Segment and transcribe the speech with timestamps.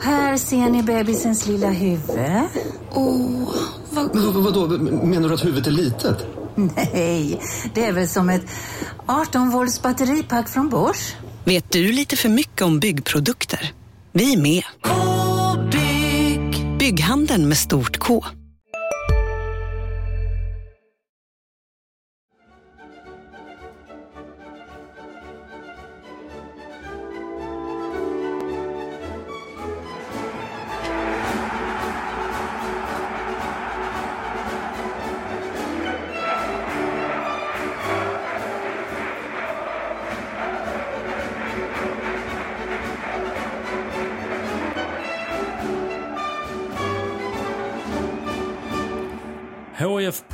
[0.00, 2.18] Här ser ni bebisens lilla huvud.
[2.90, 3.54] Åh,
[3.90, 4.14] vad...
[4.14, 6.26] Men vad, vadå, menar du att huvudet är litet?
[6.54, 7.40] Nej,
[7.74, 8.42] det är väl som ett
[9.06, 11.16] 18 volts batteripack från Bosch.
[11.44, 13.72] Vet du lite för mycket om byggprodukter?
[14.12, 14.62] Vi är med.
[14.82, 16.78] -bygg.
[16.78, 18.24] Bygghandeln med stort K.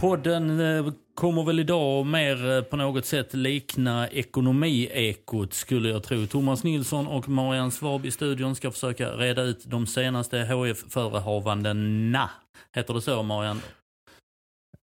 [0.07, 6.27] Podden eh, kommer väl idag mer eh, på något sätt likna ekonomiekot skulle jag tro.
[6.27, 12.31] Thomas Nilsson och Marianne Svab i studion ska försöka reda ut de senaste HF-förehavandena.
[12.73, 13.61] Heter det så Marianne?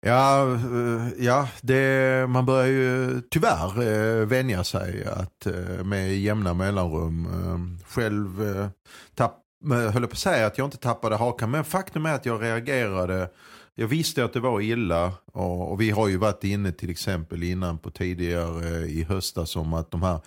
[0.05, 5.47] Ja, eh, ja det, man börjar ju tyvärr vänja sig att
[5.83, 7.27] med jämna mellanrum
[7.87, 8.29] själv
[9.15, 9.39] tapp,
[9.93, 13.29] höll på att säga att jag inte tappade hakan men faktum är att jag reagerade
[13.79, 17.43] jag visste att det var illa och, och, vi har ju varit inne till exempel
[17.43, 20.19] innan på tidigare i höstas om att de här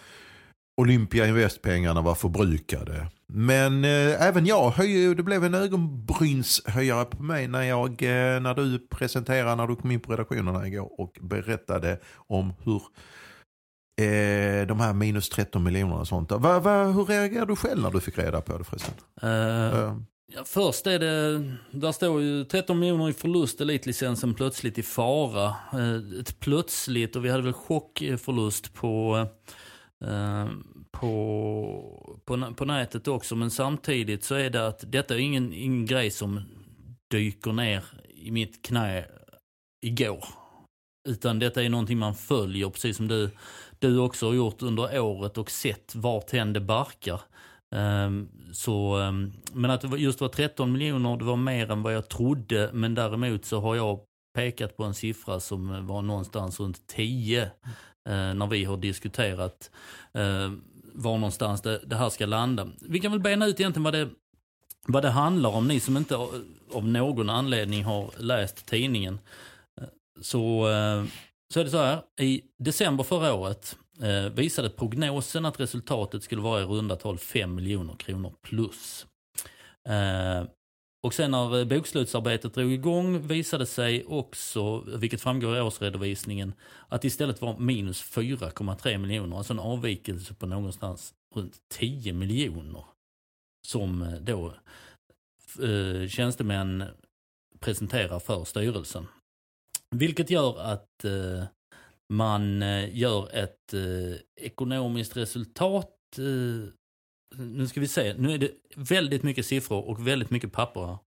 [0.81, 3.07] Olympia Invest-pengarna var förbrukade.
[3.27, 4.73] Men eh, även jag
[5.17, 9.91] det blev en ögonbrynshöjare på mig när, jag, eh, när du presenterade, när du kom
[9.91, 12.83] in på redaktionerna igår och berättade om hur
[14.01, 16.31] eh, de här minus 13 miljoner och sånt.
[16.31, 18.95] Va, va, hur reagerade du själv när du fick reda på det förresten?
[19.25, 19.97] Uh,
[20.35, 25.55] Ja, först är det, där står ju 13 miljoner i förlust, elitlicensen plötsligt i fara.
[25.73, 29.27] Eh, ett plötsligt, och vi hade väl chockförlust på,
[30.05, 30.49] eh,
[30.91, 33.37] på, på, på nätet också.
[33.37, 36.41] Men samtidigt så är det att detta är ingen, ingen grej som
[37.11, 39.05] dyker ner i mitt knä
[39.83, 40.25] igår.
[41.09, 43.31] Utan detta är någonting man följer, precis som du,
[43.79, 47.21] du också har gjort under året och sett vart det barkar.
[47.75, 51.95] Ehm, så, ehm, men att det just var 13 miljoner, det var mer än vad
[51.95, 52.71] jag trodde.
[52.73, 54.01] Men däremot så har jag
[54.35, 57.51] pekat på en siffra som eh, var någonstans runt 10 eh,
[58.05, 59.71] när vi har diskuterat
[60.15, 60.63] ehm,
[60.95, 62.69] var någonstans det, det, här ska landa.
[62.81, 64.09] Vi kan väl bena ut egentligen vad det,
[64.87, 66.17] vad det handlar om, ni som inte
[66.73, 69.19] av någon anledning har läst tidningen.
[69.81, 69.87] Eh,
[70.21, 70.67] så,
[71.53, 76.43] så är det så här, i december förra året Eh, visade prognosen att resultatet skulle
[76.43, 79.07] vara i runda tal 5 miljoner kronor plus.
[79.89, 80.45] Eh,
[81.03, 86.53] och sen när eh, bokslutsarbetet drog igång visade sig också, vilket framgår i årsredovisningen,
[86.89, 89.37] att det istället var minus 4,3 miljoner.
[89.37, 92.85] Alltså en avvikelse på någonstans runt 10 miljoner.
[93.67, 94.55] Som eh, då
[95.63, 96.85] eh, tjänstemän
[97.61, 99.07] presenterar för styrelsen.
[99.91, 101.45] Vilket gör att eh,
[102.11, 106.19] man eh, gör ett eh, ekonomiskt resultat.
[106.19, 106.69] Eh,
[107.39, 110.99] nu ska vi se, nu är det väldigt mycket siffror och väldigt mycket papper här.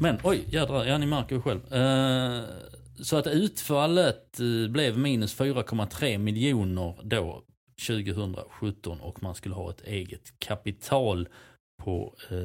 [0.00, 1.72] Men oj, jädrar, ja ni märker ju själv.
[1.72, 2.44] Eh,
[3.02, 7.44] så att utfallet eh, blev minus 4,3 miljoner då
[7.86, 11.28] 2017 och man skulle ha ett eget kapital
[11.82, 12.36] på eh,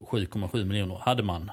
[0.00, 1.50] 7,7 miljoner hade man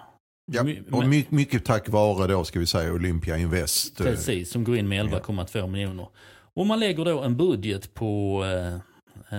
[0.52, 3.98] Ja, och mycket, mycket tack vare då ska vi säga Olympia Invest.
[3.98, 6.08] Precis, som går in med 11,2 miljoner.
[6.54, 8.80] Och man lägger då en budget på eh,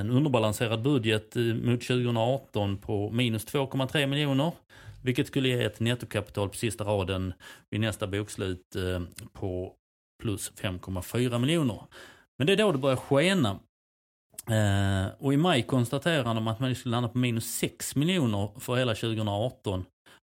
[0.01, 4.53] en underbalanserad budget eh, mot 2018 på minus 2,3 miljoner.
[5.03, 7.33] Vilket skulle ge ett nettokapital på sista raden
[7.71, 9.01] vid nästa bokslut eh,
[9.33, 9.73] på
[10.23, 11.83] plus 5,4 miljoner.
[12.39, 13.59] Men det är då det börjar skena.
[15.19, 18.95] och i maj konstaterar de att man skulle landa på minus 6 miljoner för hela
[18.95, 19.85] 2018.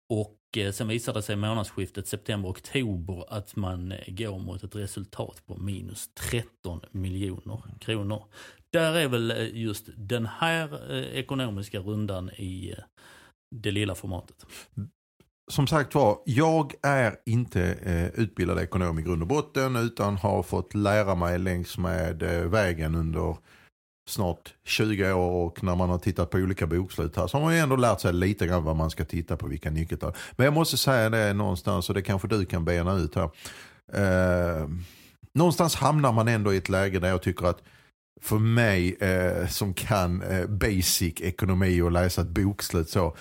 [0.10, 4.76] Och Eh, Eh, sen visade det sig månadsskiftet september-oktober att man eh, går mot ett
[4.76, 8.24] resultat på minus 13 miljoner kronor.
[8.70, 12.76] Där är väl eh, just den här ekonomiska rundan i
[13.56, 14.46] det lilla formatet.
[15.52, 20.44] Som sagt var, jag är inte eh, utbildad ekonom i grund och botten utan har
[20.44, 23.38] fått lära mig längs med eh, vägen under
[24.10, 27.54] snart 20 år och när man har tittat på olika bokslut här så har man
[27.54, 30.14] ju ändå lärt sig lite grann vad man ska titta på, vilka nyckeltal.
[30.36, 33.30] Men jag måste säga det någonstans och det kanske du kan bena ut här.
[33.94, 34.68] Eh,
[35.34, 37.62] någonstans hamnar man ändå i ett läge där jag tycker att
[38.22, 43.16] för mig eh, som kan eh, basic ekonomi och läsa ett bokslut så.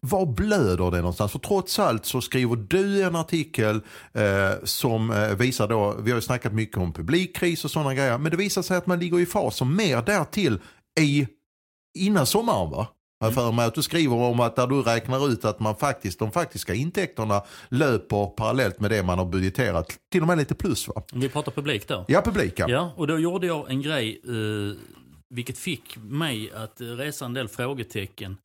[0.00, 1.32] Var blöder det någonstans?
[1.32, 3.80] För trots allt så skriver du en artikel
[4.12, 8.18] eh, som eh, visar då, vi har ju snackat mycket om publikkris och sådana grejer,
[8.18, 10.60] men det visar sig att man ligger i fas och mer därtill
[11.00, 11.28] i
[11.98, 12.88] innan sommaren va?
[13.18, 16.18] Jag för mig att du skriver om att där du räknar ut att man faktiskt,
[16.18, 19.98] de faktiska intäkterna löper parallellt med det man har budgeterat.
[20.12, 21.02] Till och med lite plus va?
[21.12, 22.04] Vi pratar publik då.
[22.08, 22.66] Ja, publik ja.
[22.68, 24.76] Ja, och då gjorde jag en grej, eh,
[25.34, 28.36] vilket fick mig att resa en del frågetecken.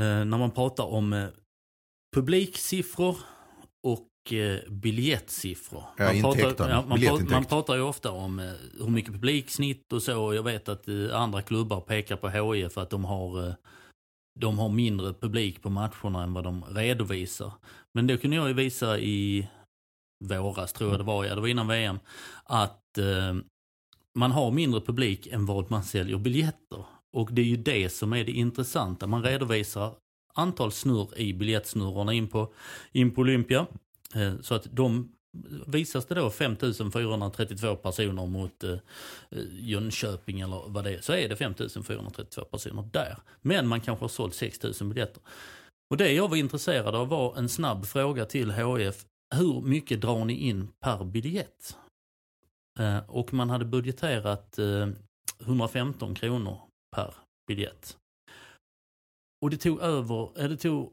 [0.00, 1.26] Eh, när man pratar om eh,
[2.16, 3.16] publiksiffror
[3.86, 5.84] och eh, biljettsiffror.
[5.96, 9.92] Ja, man, pratar, ja, man, pratar, man pratar ju ofta om eh, hur mycket publiksnitt
[9.92, 10.34] och så.
[10.34, 13.54] Jag vet att eh, andra klubbar pekar på HIF att de har, eh,
[14.40, 17.52] de har mindre publik på matcherna än vad de redovisar.
[17.94, 19.48] Men det kunde jag ju visa i
[20.24, 21.98] våras, tror jag det var, ja det var innan VM,
[22.44, 23.36] att eh,
[24.18, 26.84] man har mindre publik än vad man säljer biljetter.
[27.12, 29.06] Och det är ju det som är det intressanta.
[29.06, 29.94] Man redovisar
[30.34, 32.52] antal snurr i biljettsnurrorna in på,
[32.92, 33.66] in på Olympia.
[34.14, 35.12] Eh, så att de
[35.66, 38.76] visas det då 5432 personer mot eh,
[39.50, 43.18] Jönköping eller vad det är, så är det 5432 personer där.
[43.42, 45.22] Men man kanske har sålt 6000 biljetter.
[45.90, 49.04] Och det jag var intresserad av var en snabb fråga till HF.
[49.34, 51.76] Hur mycket drar ni in per biljett?
[52.78, 54.88] Eh, och man hade budgeterat eh,
[55.40, 56.60] 115 kronor
[56.96, 57.14] per
[57.46, 57.96] biljett.
[59.42, 60.92] Och det tog över, eh, det tog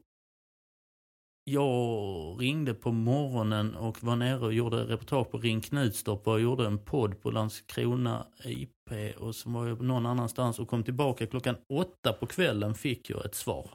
[1.50, 6.66] jag ringde på morgonen och var nere och gjorde reportage på Ring Knutstorp och gjorde
[6.66, 11.56] en podd på Landskrona IP och så var jag någon annanstans och kom tillbaka klockan
[11.72, 13.70] åtta på kvällen fick jag ett svar.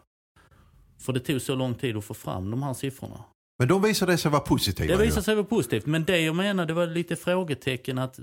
[1.00, 3.24] För det tog så lång tid att få fram de här siffrorna.
[3.60, 4.98] Men de visade sig vara positiva.
[4.98, 8.20] Det visade sig vara positivt, men det jag menar det var lite frågetecken att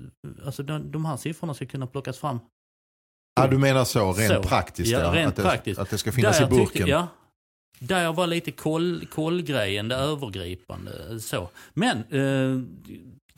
[0.46, 2.38] alltså, de, de här siffrorna ska kunna plockas fram.
[3.40, 4.42] Ja, du menar så, rent Så.
[4.42, 4.92] praktiskt?
[4.92, 5.80] Ja, rent att, det, praktiskt.
[5.80, 6.66] att det ska finnas Där i burken?
[6.66, 7.08] Tyckte, ja,
[7.78, 11.20] där var lite koll, kollgrejen, det övergripande.
[11.20, 11.48] Så.
[11.74, 12.62] Men eh,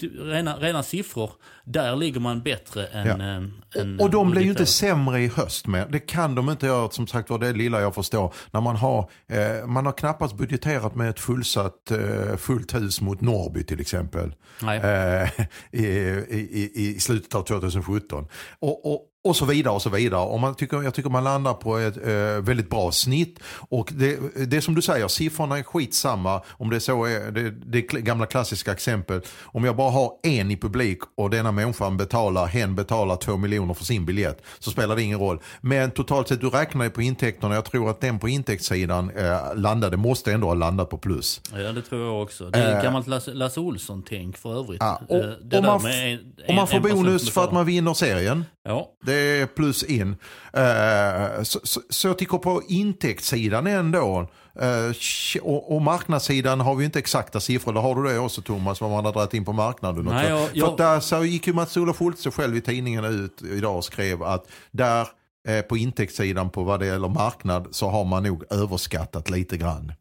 [0.08, 1.30] rena, rena siffror,
[1.64, 3.06] där ligger man bättre än...
[3.06, 3.36] Ja.
[3.76, 5.88] eh, än Och de blir ju inte sämre i höst med.
[5.90, 8.34] Det kan de inte göra, som sagt var det lilla jag förstår.
[8.50, 13.20] När man har, eh, man har knappast budgeterat med ett fullsatt eh, fullt hus mot
[13.20, 14.34] Norrby till exempel.
[14.62, 15.28] Eh,
[15.70, 15.86] i,
[16.28, 18.28] i, i, I slutet av 2017.
[18.58, 20.20] Och, och, och så vidare och så vidare.
[20.20, 22.12] Och man tycker, jag tycker man landar på ett eh,
[22.44, 23.38] väldigt bra snitt.
[23.68, 26.42] Och det, det är som du säger, siffrorna är skitsamma.
[26.48, 29.20] Om det är så är, det, det gamla klassiska exempel.
[29.42, 33.74] Om jag bara har en i publik och denna människan betalar, hen betalar två miljoner
[33.74, 34.42] för sin biljett.
[34.58, 35.40] Så spelar det ingen roll.
[35.60, 37.54] Men totalt sett, du räknar ju på intäkterna.
[37.54, 41.40] Jag tror att den på intäktssidan eh, landade, måste ändå ha landat på plus.
[41.52, 42.50] Ja, det tror jag också.
[42.50, 42.76] Det är Eh.
[42.78, 44.80] ett gammalt Lasse, Lasse Olsson-tänk för övrigt.
[44.80, 47.66] Ja, och- Eh, och där man med en- Om man får bonus för att man
[47.66, 48.44] vinner serien.
[48.64, 50.16] Ja, Det är plus in.
[50.52, 54.28] Eh, så, så, så jag tycker på intäktssidan ändå.
[54.60, 57.72] eh, och, och marknadssidan har vi inte exakta siffror.
[57.72, 60.04] Då har du det också Thomas, vad man har dragit in på marknaden.
[60.04, 63.42] Nej, jag- För jag- att där så gick ju Mats-Olof Olsson själv i tidningen ut
[63.42, 65.06] idag och skrev att där
[65.48, 69.92] eh, på intäktssidan på vad det gäller marknad så har man nog överskattat lite grann.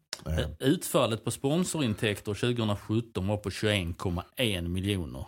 [0.58, 5.26] Utfallet på sponsorintäkter 2017 var på 21,1 miljoner.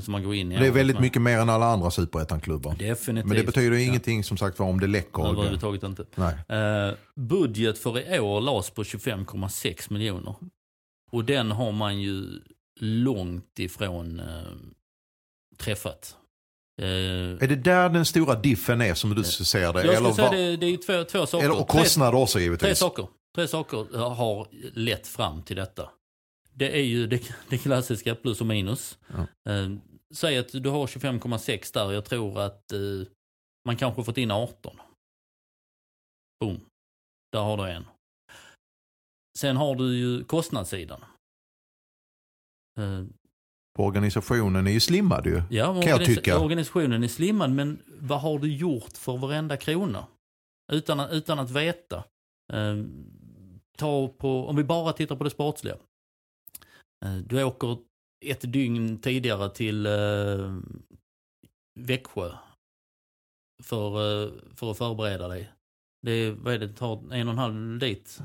[0.00, 2.74] Som man går in i det är väldigt mycket mer än alla andra superettan-klubbar.
[2.78, 3.28] Definitivt.
[3.28, 3.82] Men det betyder Ja.
[3.82, 5.28] ingenting som sagt var om det läcker.
[5.28, 6.04] Överhuvudtaget inte.
[6.14, 6.34] Nej.
[6.58, 10.34] Eh, budget för i år lades på 25,6 miljoner.
[11.10, 12.26] Och den har man ju
[12.80, 14.26] långt ifrån eh,
[15.58, 16.16] träffat.
[16.80, 19.84] Eh, Är det där den stora diffen är som du ser det?
[19.84, 21.44] jag skulle säga det, det är två, två saker.
[21.46, 22.78] eller, och Tre- kostnader också Tre givetvis.
[22.78, 23.06] saker.
[23.34, 25.88] Tre saker har lett fram till detta.
[26.58, 28.98] Det är ju det, det klassiska plus och minus.
[29.06, 29.52] Ja.
[29.52, 29.70] Eh,
[30.14, 31.92] säg att du har 25,6 där.
[31.92, 32.80] Jag tror att eh,
[33.66, 34.76] man kanske fått in 18.
[36.40, 36.60] Boom.
[37.32, 37.84] Där har du en.
[39.38, 41.04] Sen har du ju kostnadssidan.
[42.80, 43.04] Eh,
[43.78, 45.42] Organisationen är ju slimmad ju.
[45.50, 46.38] Ja, Kan jag tycka.
[46.40, 50.06] organisationen är slimmad, men vad har du gjort för varenda krona?
[50.72, 52.04] Utan, utan att veta.
[52.52, 52.76] Eh,
[53.76, 55.76] ta på, om vi bara tittar på det sportsliga.
[57.04, 57.78] Eh, du åker
[58.26, 60.58] ett dygn tidigare till eh,
[61.80, 62.30] Växjö
[63.62, 65.52] för, eh, för att förbereda dig.
[66.02, 68.20] Det, vad är det, tar en och en halv dit.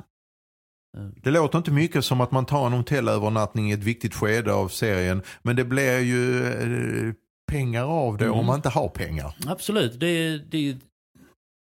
[1.16, 4.68] Det låter inte mycket som att man tar en hotellövernattning i ett viktigt skede av
[4.68, 5.22] serien.
[5.42, 7.14] Men det blir ju eh,
[7.52, 8.40] pengar av det Mm.
[8.40, 9.36] om man inte har pengar.
[9.48, 10.78] Absolut, det är, det,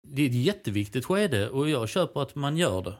[0.08, 2.94] det är ett jätteviktigt skede och jag köper att man gör det.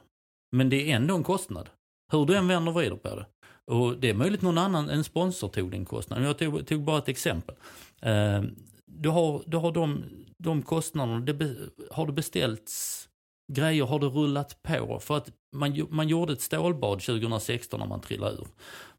[0.51, 1.69] Men det är ändå en kostnad.
[2.11, 3.25] Hur du än vänder och vrider på det.
[3.71, 6.25] Och det är möjligt någon annan, en sponsor tog den kostnaden.
[6.25, 7.55] Jag tog, tog bara ett exempel.
[8.01, 8.43] Eh,
[8.85, 10.03] du har, du har de,
[10.37, 11.55] de kostnaderna, det be,
[11.91, 13.09] har det beställts
[13.53, 14.99] grejer, har det rullat på?
[14.99, 18.47] För att man, man gjorde ett stålbad 2016 när man trillade ur.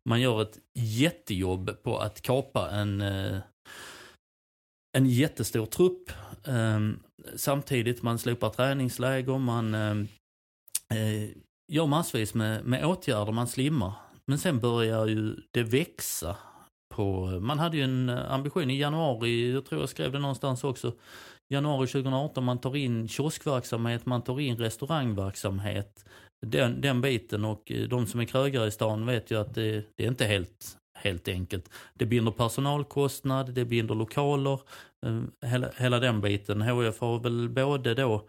[0.09, 3.38] Man gör ett jättejobb på att kapa en, eh,
[4.97, 6.11] en jättestor trupp.
[6.47, 6.99] Ehm,
[7.37, 10.09] samtidigt man slopar träningsläger, man ehm,
[10.90, 11.30] eh,
[11.73, 13.92] gör massvis med, med åtgärder, man slimmar.
[14.26, 16.37] Men sen börjar ju det växa.
[16.95, 20.64] På, man hade ju en eh, ambition i januari, jag tror jag skrev det någonstans
[20.64, 20.93] också,
[21.49, 26.04] januari 2018 man tar in kioskverksamhet, man tar in restaurangverksamhet.
[26.47, 29.85] Den, den biten och eh, de som är krögare i stan vet ju att det,
[29.97, 31.71] det är inte helt, helt enkelt.
[31.95, 34.61] Det binder personalkostnad, det binder lokaler,
[35.07, 36.62] eh, hela, hela den biten.
[36.62, 38.28] HF har väl både då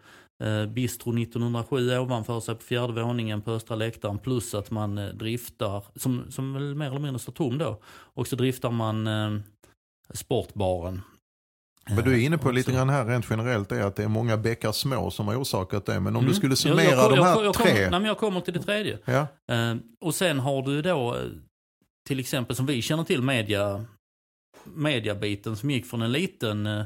[0.74, 5.84] Bistro 1907 ovanför sig på fjärde våningen på östra läktaren plus att man eh, driftar,
[5.96, 9.30] som, som väl mer eller mindre står tom då, och så driftar man eh,
[10.14, 11.02] sportbaren.
[11.90, 14.08] Men du är inne på Eh, lite grann här rent generellt är att det är
[14.08, 16.00] många bäckar små som har orsakat det.
[16.00, 16.28] Men om Mm.
[16.28, 17.64] du skulle Jag- summera jag, de jag, här jag, tre.
[17.66, 18.98] Kommer, nej, men jag kommer till det tredje.
[19.04, 21.20] Ja, Eh, och sen har du då eh,
[22.08, 23.84] till exempel som vi känner till media,
[24.64, 26.84] mediabiten som gick från en liten, eh,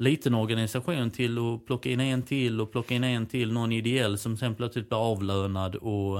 [0.00, 4.18] liten organisation till att plocka in en till och plocka in en till, någon ideell
[4.18, 6.18] som sen plötsligt blir avlönad och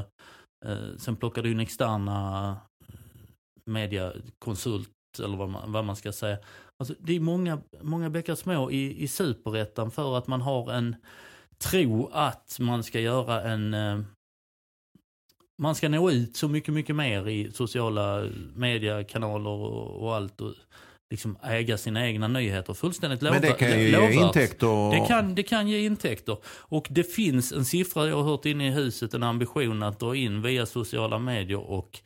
[0.67, 2.49] eh, sen plockar du in externa
[2.89, 2.95] eh,
[3.67, 6.39] mediakonsult eller vad man, vad man ska säga.
[6.79, 10.97] Alltså, det är många, många bäckar små i, i superettan för att man har en
[11.59, 14.01] tro att man ska göra en eh,
[15.59, 20.55] man ska nå ut så mycket, mycket mer i sociala mediekanaler och, och allt och
[21.11, 22.75] liksom äga sina egna nyheter.
[22.75, 24.15] Fullständigt men det kan ju ge lovvärt.
[24.15, 24.91] intäkter.
[24.91, 26.37] Det kan, det kan ge intäkter.
[26.45, 30.17] Och det finns en siffra jag har hört inne i huset, en ambition att dra
[30.17, 32.01] in via sociala medier och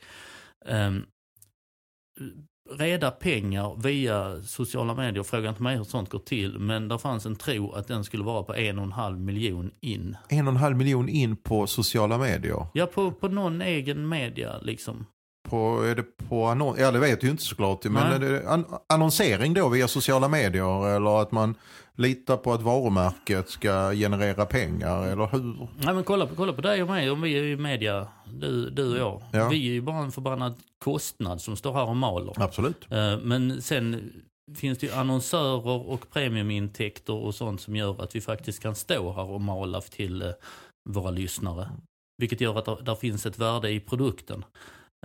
[0.65, 1.05] ehm,
[2.71, 5.23] reda pengar via sociala medier.
[5.23, 8.23] Fråga inte mig hur sånt går till, men där fanns en tro att den skulle
[8.23, 10.17] vara på en och en halv miljon in.
[10.29, 12.67] En och en halv miljon in på sociala medier.
[12.73, 15.05] Ja, på, på någon egen media liksom.
[15.49, 16.79] På, är det på annons?
[16.79, 17.83] Ja det vet jag ju inte såklart.
[17.83, 18.15] Men Nej.
[18.15, 20.87] är det an annonsering då via sociala medier?
[20.95, 21.55] Eller att man
[21.97, 25.03] litar på att varumärket ska generera pengar?
[25.07, 25.67] Eller hur?
[25.85, 28.69] Nej men kolla, på- kolla på dig och mig om vi är i media, du,
[28.69, 29.21] du och jag.
[29.31, 29.49] Ja.
[29.49, 32.33] Vi är ju bara en förbannad kostnad som står här och maler.
[32.37, 32.87] Absolut.
[32.91, 34.11] Eh, Men sen
[34.55, 39.11] finns det ju annonsörer och premiumintäkter och sånt som gör att vi faktiskt kan stå
[39.13, 40.29] här och mala till eh,
[40.89, 41.69] våra lyssnare.
[42.17, 44.43] Vilket gör att där finns ett värde i produkten.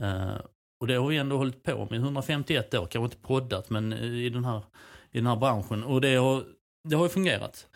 [0.01, 0.37] Eh,
[0.81, 3.93] och det har vi ändå hållit på med i 151 år, kanske inte poddat men
[3.93, 4.63] i den här,
[5.11, 5.85] i den här branschen.
[5.85, 6.45] Och det har,
[6.89, 7.67] det har ju fungerat.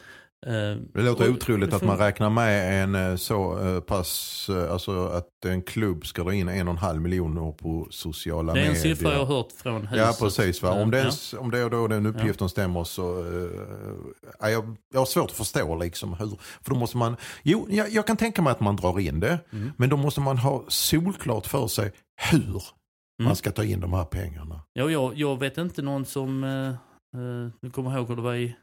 [0.47, 0.53] Eh,
[0.95, 5.07] Det låter och- otroligt det att man räknar med en eh, så eh, pass, alltså
[5.07, 8.63] att en klubb ska dra in en och en halv miljoner på sociala Det är
[8.63, 8.77] medier.
[8.77, 9.99] en siffra jag har hört från huset.
[10.07, 10.71] Ja precis, va?
[10.73, 11.39] om, Eh, den, ja.
[11.39, 13.51] om det är då den uppgiften stämmer så uh,
[14.41, 16.39] jag, jag har svårt att förstå liksom hur.
[16.63, 19.39] För då måste man, jo jag, jag kan tänka mig att man drar in det.
[19.53, 19.73] Mm.
[19.77, 21.93] Men då måste man ha solklart för sig
[22.31, 22.63] hur
[23.21, 23.29] Mm.
[23.29, 24.61] man ska ta in de här pengarna.
[24.73, 28.23] Ja, jag, jag vet inte någon som, eh, eh, nu kommer jag ihåg hur det
[28.23, 28.57] var i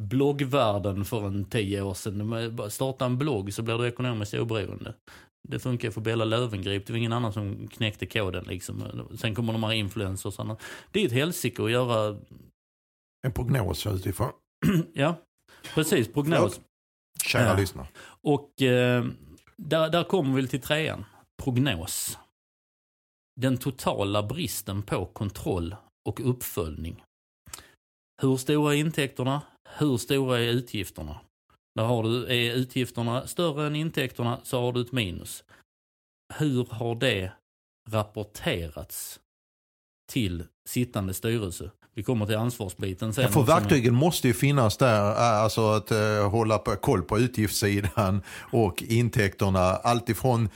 [0.00, 2.70] bloggvärlden för en tio år sedan.
[2.70, 4.94] Starta en blogg så blir du ekonomiskt oberoende.
[5.48, 9.08] Det funkar för Bella Löwengrip, det var ingen annan som knäckte koden liksom.
[9.18, 10.62] Sen kommer de här influencers och annat.
[10.90, 12.16] Det är ett helsike att göra,
[13.26, 14.32] En prognos utifrån.
[14.94, 15.16] ja,
[15.74, 16.60] precis, prognos.
[17.24, 17.56] Kära Ja.
[17.56, 17.86] lyssnare.
[18.22, 19.04] Och eh,
[19.56, 21.04] där, där kommer vi till trean.
[21.42, 22.18] Prognos.
[23.40, 25.76] Den totala bristen på kontroll
[26.08, 27.04] och uppföljning.
[28.22, 29.42] Hur stora är intäkterna?
[29.78, 31.20] Hur stora är utgifterna?
[31.74, 35.44] Där har du, är utgifterna större än intäkterna så har du ett minus.
[36.38, 37.32] Hur har det
[37.90, 39.20] rapporterats
[40.12, 41.70] till sittande styrelse?
[41.94, 43.24] Vi kommer till ansvarsbiten sen.
[43.24, 47.18] Ja, för verktygen måste ju finnas där, äh, alltså att eh, hålla på, koll på
[47.18, 49.60] utgiftssidan och intäkterna.
[49.60, 50.48] Alltifrån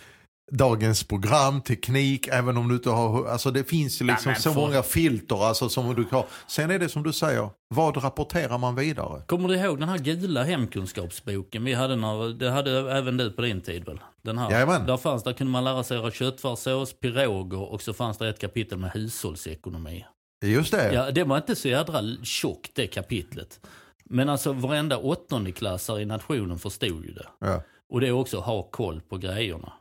[0.52, 4.52] dagens program, teknik, även om du inte har, alltså det finns ju liksom men så
[4.52, 6.26] för- många filter alltså som du har.
[6.46, 9.22] Sen är det som du säger, vad rapporterar man vidare?
[9.26, 13.42] Kommer du ihåg den här gula hemkunskapsboken vi hade när, det hade även du på
[13.42, 14.00] din tid väl?
[14.22, 14.50] Den här.
[14.50, 14.86] Jajamän.
[14.86, 18.40] Där fanns, där kunde man lära sig göra köttfärssås, piroger och så fanns det ett
[18.40, 20.04] kapitel med hushållsekonomi.
[20.44, 20.92] Just det.
[20.94, 23.60] Ja, det var inte så jädra tjockt det kapitlet.
[24.04, 27.26] Men alltså varenda åttondeklassare i nationen förstod ju det.
[27.38, 27.62] Ja.
[27.92, 29.72] Och det är också ha koll på grejerna.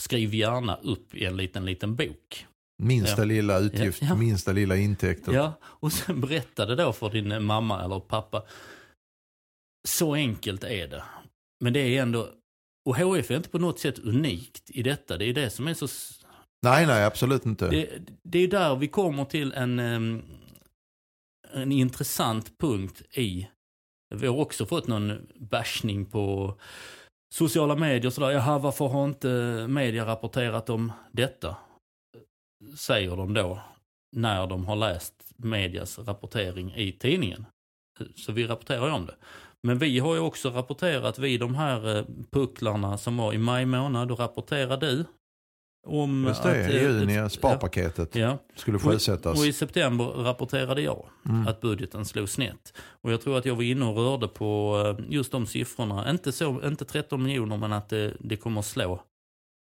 [0.00, 2.46] Skriv gärna upp i en liten, liten bok.
[2.82, 3.24] Minsta Ja.
[3.24, 5.32] lilla utgift, Ja, minsta lilla intäkter.
[5.32, 8.42] Ja, och sen berättade då för din mamma eller pappa.
[9.88, 11.02] Så enkelt är det.
[11.64, 12.28] Men det är ändå,
[12.88, 15.16] och HF är inte på något sätt unikt i detta.
[15.16, 15.88] Det är det som är så,
[16.62, 17.70] Nej, nej, absolut inte.
[17.70, 17.88] det,
[18.22, 19.78] det är där vi kommer till en,
[21.52, 23.48] en intressant punkt i,
[24.14, 26.56] vi har också fått någon bashning på
[27.34, 29.28] sociala medier sådär, jaha varför har inte
[29.68, 31.56] media rapporterat om detta?
[32.76, 33.60] Säger de då,
[34.16, 37.46] när de har läst medias rapportering i tidningen.
[38.16, 39.16] Så vi rapporterar ju om det.
[39.62, 43.66] Men vi har ju också rapporterat vid de här eh, pucklarna som var i maj
[43.66, 44.08] månad.
[44.08, 45.04] Då rapporterade du
[45.86, 46.70] om Just det, att...
[46.72, 48.38] i eh, juni, sparpaketet Ja.
[48.56, 49.38] skulle Och, sjösättas.
[49.40, 51.46] och i september rapporterade jag Mm.
[51.48, 52.72] att budgeten slog snett.
[53.00, 56.10] Och jag tror att jag var inne och rörde på eh, just de siffrorna.
[56.10, 59.02] Inte, så, inte 13 miljoner men att det, det kommer att slå.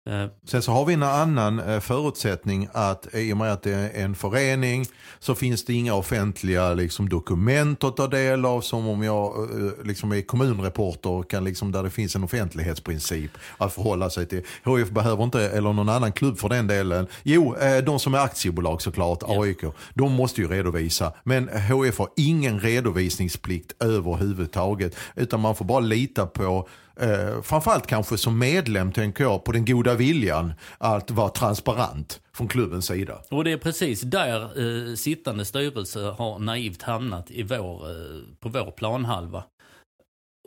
[0.06, 3.72] Eh, Sen så har vi en annan eh, förutsättning att i och med att det
[3.72, 4.86] är en förening
[5.18, 9.84] så finns det inga offentliga liksom, dokument att ta del av som om jag eh,
[9.84, 14.42] liksom är kommunreporter och kan liksom, där det finns en offentlighetsprincip att förhålla sig till.
[14.64, 17.06] HF behöver inte, eller någon annan klubb för den delen.
[17.22, 21.12] Jo, eh, de som är aktiebolag såklart, AIK, de måste ju redovisa.
[21.24, 26.68] Men HF har ingen redovisningsplikt överhuvudtaget utan man får bara lita på
[27.00, 32.48] Eh, framförallt kanske som medlem tänker jag på den goda viljan att vara transparent från
[32.48, 33.22] klubbens sida.
[33.30, 38.48] och det är precis där eh, sittande styrelse har naivt hamnat i vår, eh, på
[38.48, 39.44] vår planhalva.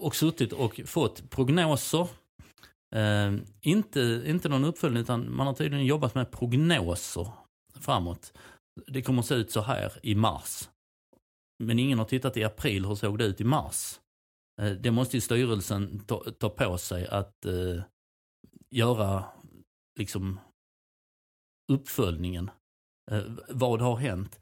[0.01, 2.07] Och suttit och fått prognoser.
[2.95, 7.27] Eh, inte, inte någon uppföljning utan man har tydligen jobbat med prognoser
[7.79, 8.33] framåt.
[8.87, 10.69] Det kommer att se ut så här i mars.
[11.63, 13.99] Men ingen har tittat i april, hur såg det ut i mars?
[14.59, 17.83] Eh, det måste ju styrelsen ta, ta på sig att eh,
[18.75, 19.23] göra
[19.99, 20.39] liksom
[21.71, 22.51] uppföljningen.
[23.11, 24.39] Eh, vad har hänt?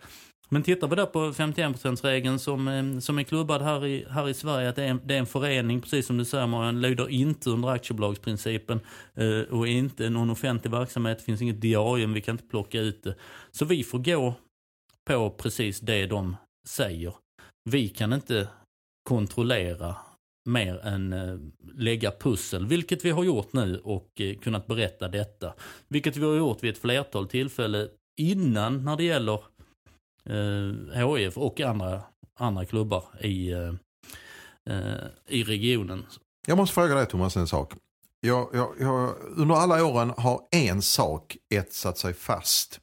[0.50, 4.34] Men tittar vi då på 51%-regeln som, eh, som är klubbad här i, här i
[4.34, 7.10] Sverige, att det är, en, det är en förening, precis som du säger Marian, lyder
[7.10, 8.80] inte under aktiebolagsprincipen
[9.16, 12.80] eh, och är inte någon offentlig verksamhet, det finns inget diarium, vi kan inte plocka
[12.80, 13.16] ut det.
[13.52, 14.34] Så vi får gå
[15.06, 16.36] på precis det de
[16.68, 17.14] säger.
[17.70, 18.48] Vi kan inte
[19.10, 19.96] kontrollera
[20.48, 21.38] mer än eh,
[21.76, 25.54] lägga pussel, vilket vi har gjort nu och eh, kunnat berätta detta.
[25.88, 27.88] Vilket vi har gjort vid ett flertal tillfällen
[28.18, 29.44] innan när det gäller
[30.30, 32.02] eh, HIF och andra,
[32.40, 33.74] andra klubbar i, eh,
[34.70, 36.06] eh, i regionen.
[36.48, 37.74] Jag måste fråga dig Thomas en sak.
[38.20, 42.80] Jag, jag, jag, under alla åren har en sak etsat sig fast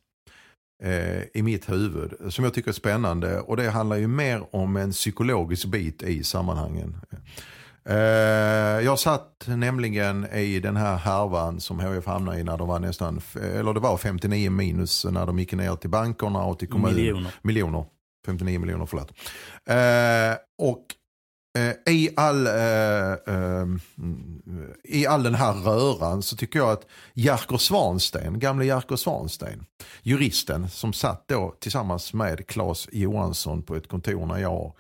[0.83, 4.77] eh, i mitt huvud som jag tycker är spännande och det handlar ju mer om
[4.77, 6.97] en psykologisk bit i sammanhangen.
[7.89, 7.97] Eh,
[8.85, 13.21] jag satt nämligen i den här härvan som HF hamnade i när de var nästan,
[13.35, 16.97] eller det var 59 minus när de gick ner till bankerna och till kommunen.
[16.97, 17.35] Miljoner.
[17.43, 17.85] Miljoner.
[18.27, 19.11] 59 miljoner, förlåt.
[19.67, 20.85] Eh, och
[21.59, 22.49] eh, i, all,
[24.85, 29.67] i all den här röran så tycker jag att Jerker Svansten, gamle Jerker Svansten,
[30.03, 34.73] juristen som satt då tillsammans med Claes Johansson på ett kontor när jag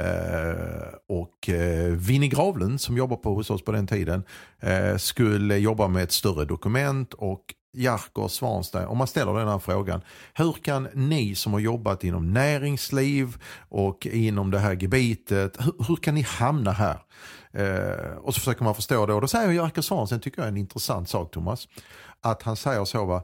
[0.00, 4.24] Eh, och eh, Vinnie Gravlund som jobbar på hos oss på den tiden
[4.60, 9.58] eh, skulle jobba med ett större dokument och Jerker Svanstein, om man ställer den här
[9.58, 10.00] frågan,
[10.34, 13.36] hur kan ni som har jobbat inom näringsliv
[13.68, 16.98] och inom det här gebitet, hur, hur kan ni hamna här?
[17.52, 20.52] Eh, och så försöker man förstå det och då säger Jerker Svanstein, tycker jag är
[20.52, 21.68] en intressant sak Thomas,
[22.20, 23.22] att han säger så va,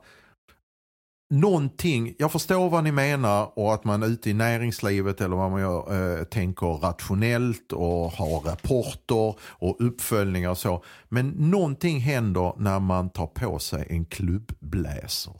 [1.30, 5.60] någonting, jag förstår vad ni menar och att man ute i näringslivet eller vad man
[5.60, 10.84] gör eh, tänker rationellt och har rapporter och uppföljningar och så.
[11.08, 15.34] Men någonting händer när man tar på sig en klubbbläser.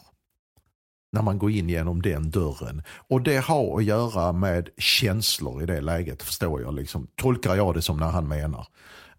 [1.13, 2.83] När man går in genom den dörren.
[3.09, 6.75] Och det har att göra med känslor i det läget förstår jag.
[6.75, 8.67] Liksom, tolkar jag det som när han menar.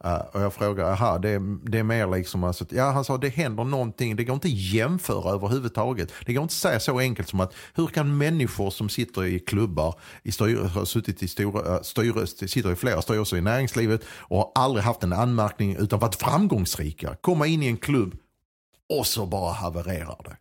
[0.05, 3.17] Uh, och jag frågar, aha, det, är- det är mer liksom, alltså, ja han sa
[3.17, 6.11] det händer någonting, det går inte att jämföra överhuvudtaget.
[6.25, 9.39] Det går inte att säga så enkelt som att hur kan människor som sitter i
[9.39, 14.51] klubbar, i styr, har suttit i stora, uh, sitter i flera styrelser i näringslivet och
[14.55, 18.15] aldrig haft en anmärkning utan varit framgångsrika, komma in i en klubb
[18.99, 20.37] och så bara havererar det.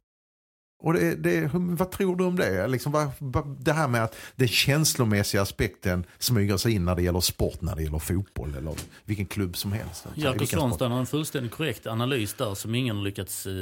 [0.81, 2.66] Och det, det, vad tror du om det?
[2.66, 7.03] Liksom, vad, vad, det här med att den känslomässiga aspekten smyger sig in när det
[7.03, 10.07] gäller sport, när det gäller fotboll eller vilken klubb som helst.
[10.14, 10.47] Jerker.
[10.47, 13.53] Svanstein har en fullständigt korrekt analys där som ingen har lyckats eh,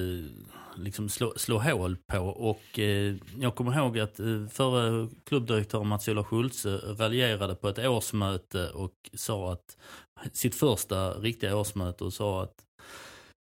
[0.77, 2.19] liksom slå, slå hål på.
[2.19, 8.69] Och eh, jag kommer ihåg att eh, förre klubbdirektör Mats-Ola Schultze raljerade på ett årsmöte
[8.69, 9.77] och sa att
[10.33, 12.55] sitt första riktiga årsmöte och sa att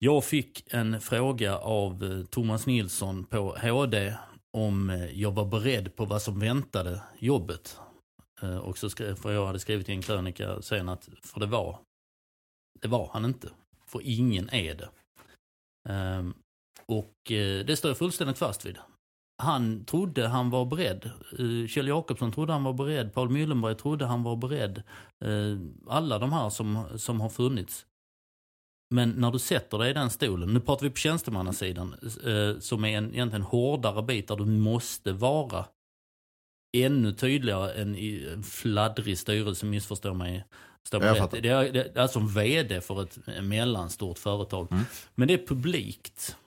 [0.04, 4.16] jag fick en fråga av eh, Thomas Nilsson på HD
[4.52, 7.80] om eh, jag var beredd på vad som väntade jobbet.
[8.42, 11.46] Eh, och så skrev, för jag hade skrivit i en krönika sen att, för det
[11.46, 11.80] var,
[12.82, 13.50] det var han inte.
[13.86, 14.90] För ingen är det.
[15.90, 16.34] Ehm,
[16.86, 17.16] och
[17.66, 18.78] det står jag fullständigt fast vid.
[19.44, 21.12] Han trodde han var beredd.
[21.70, 23.14] Kjell Jakobsson trodde han var beredd.
[23.14, 24.84] Paul Myllenberg trodde han var beredd.
[25.88, 27.86] Alla de här som, som har funnits.
[28.94, 32.86] Men när du sätter dig i den stolen, nu pratar vi på tjänstemannasidan, eh, som
[32.86, 35.66] är en egentligen hårdare bit där du måste vara
[36.78, 40.46] ännu tydligare än i en fladdrig styrelse, missförstå mig.
[40.88, 41.18] Står rätt.
[41.18, 41.42] fattar.
[41.42, 44.72] Det är, det är alltså en vd för ett mellanstort företag.
[44.72, 44.84] Mm.
[45.16, 46.38] Men det är publikt.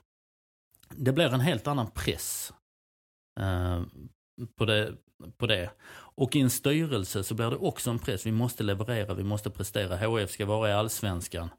[0.89, 2.53] Det blir en helt annan press
[3.39, 3.81] eh,
[4.55, 4.93] på, det,
[5.37, 5.71] på det.
[5.91, 8.25] Och i en styrelse så blir det också en press.
[8.25, 9.97] Vi måste leverera, vi måste prestera.
[10.07, 11.49] HF ska vara i allsvenskan.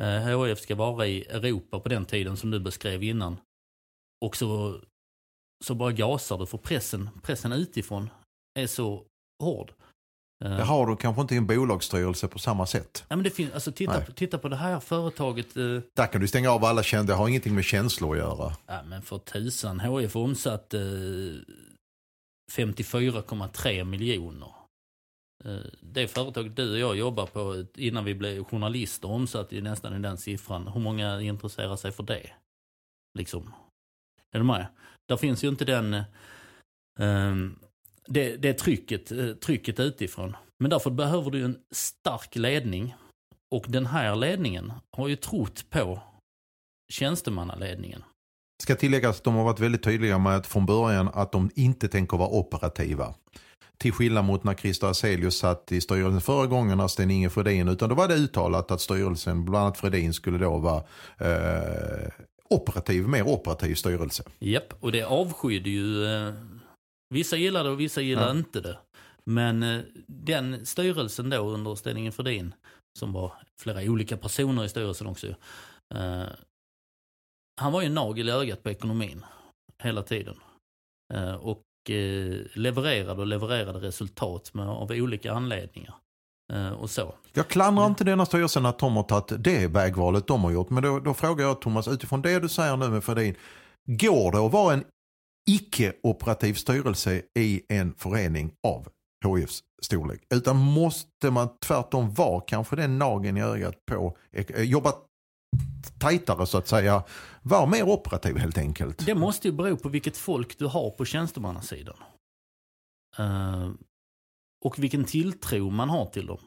[0.00, 3.36] Eh, HF ska vara i Europa på den tiden som du beskrev innan.
[4.24, 4.80] Och så,
[5.64, 8.10] så bara gasar du för pressen, pressen utifrån
[8.58, 9.04] är så
[9.42, 9.72] hård.
[10.44, 13.04] Eh, Det har du kanske inte i en bolagsstyrelse på samma sätt.
[13.08, 14.06] Ja, men det finns, alltså, titta, Nej.
[14.06, 15.56] på, titta på det här företaget.
[15.56, 15.62] Eh,
[15.96, 18.56] Där kan du stänga av alla kända, det har ingenting med känslor att göra.
[18.66, 21.54] ja, men för tusan, HF omsatte eh,
[22.52, 24.48] 54,3 miljoner.
[25.44, 29.96] Eh, det företaget du och jag jobbar på innan vi blev journalister omsatte ju nästan
[29.96, 30.68] i den siffran.
[30.68, 32.30] Hur många intresserar sig för det?
[33.18, 33.52] Liksom.
[34.32, 34.66] Är du med?
[35.08, 36.02] Där finns ju inte den...
[37.00, 37.58] Um,
[38.06, 40.36] det, det trycket, eh, trycket utifrån.
[40.58, 42.94] Men därför behöver du ju en stark ledning.
[43.54, 46.00] Och den här ledningen har ju trott på
[46.92, 48.04] tjänstemannaledningen.
[48.62, 51.88] Ska tilläggas att de har varit väldigt tydliga med att från början att de inte
[51.88, 53.14] tänker vara operativa.
[53.82, 57.68] Till skillnad mot när Christer Aselius satt i styrelsen förra gången när Sten-Inge Fredin.
[57.68, 60.82] Utan då var det uttalat att styrelsen, bland annat Fredin, skulle då vara
[61.18, 62.08] eh,
[62.50, 64.24] operativ, mer operativ styrelse.
[64.38, 66.04] Japp, och det avskydde ju...
[66.06, 66.34] Eh,
[67.14, 68.38] vissa gillade det och vissa gillade Ja.
[68.38, 68.78] inte det.
[69.24, 72.54] Men eh, den styrelsen då under Sten-Inge Fredin,
[72.98, 75.26] som var flera olika personer i styrelsen också,
[75.94, 76.26] eh,
[77.60, 79.24] han var ju en nagel i ögat på ekonomin
[79.82, 80.36] hela tiden.
[81.14, 81.62] Eh, och
[82.54, 85.94] levererade och levererade resultat med, av olika anledningar.
[86.52, 87.14] Eh, och så.
[87.32, 90.70] Jag klandrar inte denna styrelsen att de har tagit det vägvalet de har gjort.
[90.70, 93.34] Men då, då frågar jag Thomas, utifrån det du säger nu med Fredin.
[93.86, 94.84] Går det att vara en
[95.50, 98.88] icke-operativ styrelse i en förening av
[99.24, 100.20] HIFs storlek?
[100.34, 104.92] Utan måste man tvärtom vara kanske den nageln i ögat på, eh, jobba
[105.98, 107.02] tajtare så att säga,
[107.42, 109.06] vara mer operativ helt enkelt.
[109.06, 111.96] Det måste ju bero på vilket folk du har på tjänstemannasidan.
[113.18, 113.70] Eh,
[114.64, 116.38] och vilken tilltro man har till dem.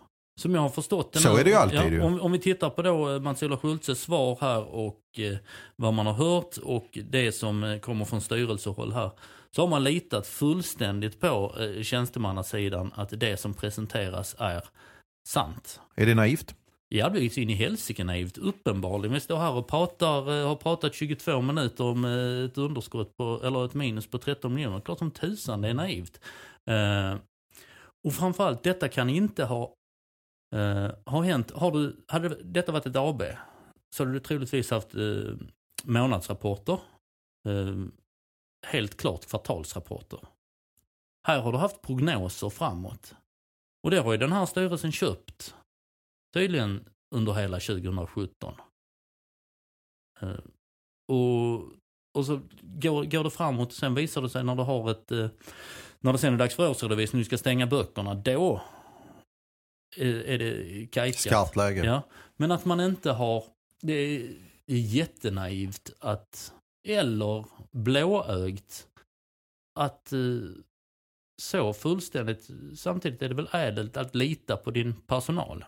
[0.42, 2.02] Som jag har förstått det Så är det ju alltid ju.
[2.02, 5.38] om, om vi tittar på då eh, Mats-Ola Schultzes svar här och eh,
[5.76, 9.12] vad man har hört och det som eh, kommer från styrelsehåll här.
[9.56, 14.64] Så har man litat fullständigt på eh, tjänstemannasidan att det som presenteras är
[15.28, 15.80] sant.
[15.96, 16.56] Är det naivt?
[16.90, 18.38] Ja, det är ju in i helsike naivt.
[18.38, 19.14] Uppenbarligen.
[19.14, 23.42] Vi står här och pratar, eh, har pratat 22 minuter om eh, ett underskott på,
[23.44, 24.80] eller ett minus på 13 miljoner.
[24.80, 26.20] Klart som tusan det är naivt.
[26.70, 27.16] Eh,
[28.04, 29.74] och framförallt, detta kan inte ha,
[30.56, 31.52] eh, ha hänt.
[31.52, 33.24] Har du, hade detta varit ett AB
[33.96, 35.34] så hade du troligtvis haft eh,
[35.84, 36.80] månadsrapporter.
[37.48, 37.76] Eh,
[38.68, 40.20] helt klart kvartalsrapporter.
[41.28, 43.16] Här har du haft prognoser framåt.
[43.84, 45.56] Och det har ju den här styrelsen köpt
[46.36, 48.56] tydligen under hela 2017.
[50.22, 50.30] Eh,
[51.08, 51.56] och,
[52.18, 55.12] och så går, går det framåt och sen visar det sig när du har ett,
[55.12, 55.30] eh,
[56.00, 58.62] när det sen är dags för årsredovisning, du ska stänga böckerna, då
[59.98, 61.20] är, det kajkat.
[61.20, 61.86] Skarpt läge.
[61.86, 62.02] Ja,
[62.36, 63.44] men att man inte har,
[63.82, 64.30] det är
[64.68, 66.54] jättenaivt att,
[66.88, 68.88] eller blåögt,
[69.80, 70.20] att eh,
[71.42, 75.66] så fullständigt, samtidigt är det väl ädelt att lita på din personal.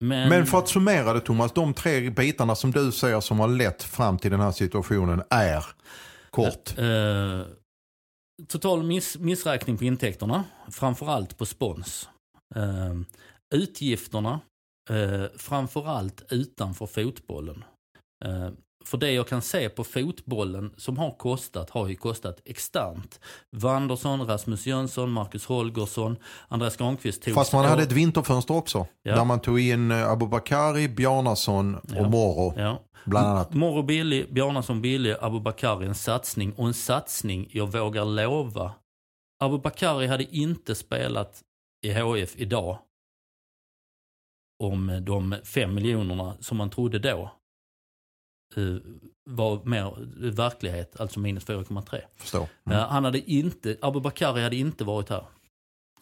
[0.00, 3.48] Men, Men för att summera det Thomas, de tre bitarna som du säger som har
[3.48, 5.64] lett fram till den här situationen är
[6.30, 6.78] kort.
[6.78, 7.42] Eh,
[8.48, 12.08] total miss, missräkning på intäkterna, framförallt på spons.
[12.54, 12.94] Eh,
[13.54, 14.40] utgifterna,
[14.90, 17.64] eh, framförallt utanför fotbollen.
[18.24, 18.50] Eh,
[18.84, 23.20] för det jag kan se på fotbollen som har kostat, har ju kostat externt.
[23.56, 26.16] Wanderson, Rasmus Jönsson, Marcus Holgersson,
[26.48, 28.86] Andreas Granqvist tog Fast man hade ett vinterfönster också.
[29.02, 29.14] Ja.
[29.16, 32.08] Där man tog in eh, Abubakari, Bjarnason och Ja.
[32.08, 32.82] Moro Ja.
[33.04, 33.54] bland annat.
[33.54, 38.72] Moro billig, Bjarnason billig, Abubakari en satsning och en satsning jag vågar lova.
[39.40, 41.42] Abubakari hade inte spelat
[41.86, 42.78] i HF idag
[44.64, 47.30] om de fem miljonerna som man trodde då
[49.30, 49.94] var mer
[50.30, 52.00] verklighet, alltså minus 4,3.
[52.16, 52.48] Förstår.
[52.64, 55.24] Ja, han hade inte, Abubakari hade inte varit här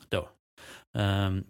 [0.08, 0.28] då.
[0.98, 1.44] Ehm,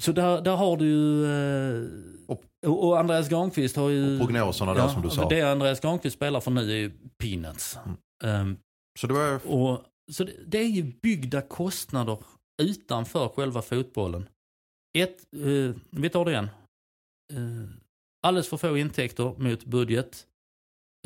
[0.00, 1.24] så där, där har du ju...
[1.26, 1.88] eh,
[2.26, 2.44] Och-
[2.86, 4.12] och, Andreas Granqvist har ju...
[4.14, 5.28] Och prognoserna där som du sa.
[5.28, 7.78] Det Andreas Granqvist spelar för nu är ju peanuts.
[7.84, 7.96] Mm.
[8.24, 8.56] Ehm,
[9.00, 12.18] Så det var och, så det, det är ju byggda kostnader
[12.62, 14.28] utanför själva fotbollen.
[14.98, 16.48] Ett, eh, vi tar det igen.
[17.32, 17.70] Eh,
[18.22, 20.24] alldeles för få intäkter mot budget.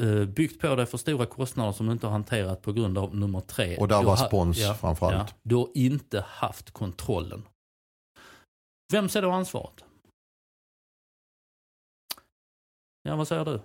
[0.02, 3.16] eh, byggt på dig för stora kostnader som du inte har hanterat på grund av
[3.16, 3.76] nummer tre.
[3.76, 5.30] Och där Du var spons framförallt.
[5.30, 7.42] Ja, du har inte haft kontrollen.
[8.92, 9.84] Vem ser då ansvaret?
[13.02, 13.60] Ja, vad säger du?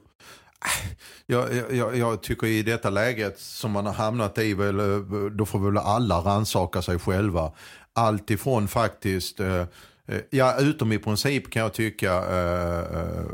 [1.25, 4.99] Jag, jag- jag, tycker i detta läget som man har hamnat i, väl, eh,
[5.31, 7.53] då får väl alla ransaka sig själva.
[7.93, 9.65] Allt ifrån faktiskt, eh,
[10.07, 13.25] Eh, ja utom i princip kan jag tycka eh, eh,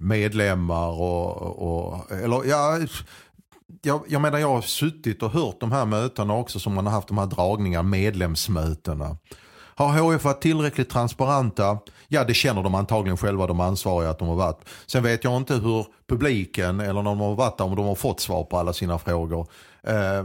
[0.00, 2.78] medlemmar och, och eller ja,
[3.82, 6.92] jag, jag menar jag har suttit och hört de här mötena också som man har
[6.92, 9.16] haft de här dragningarna, medlemsmötena.
[9.80, 11.78] Har HF varit tillräckligt transparenta?
[12.08, 14.60] Ja, det känner de antagligen själva, de ansvariga att de har varit.
[14.86, 17.94] Sen vet jag inte hur publiken, eller när de har varit där, om de har
[17.94, 19.46] fått svar på alla sina frågor.
[19.82, 20.24] Eh,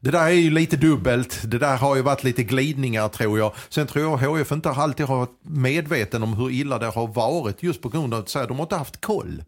[0.00, 1.42] det där är ju lite dubbelt.
[1.44, 3.52] Det där har ju varit lite glidningar tror jag.
[3.68, 7.62] Sen tror jag HF inte alltid har varit medveten om hur illa det har varit
[7.62, 9.42] just på grund av att säga, de har inte haft koll.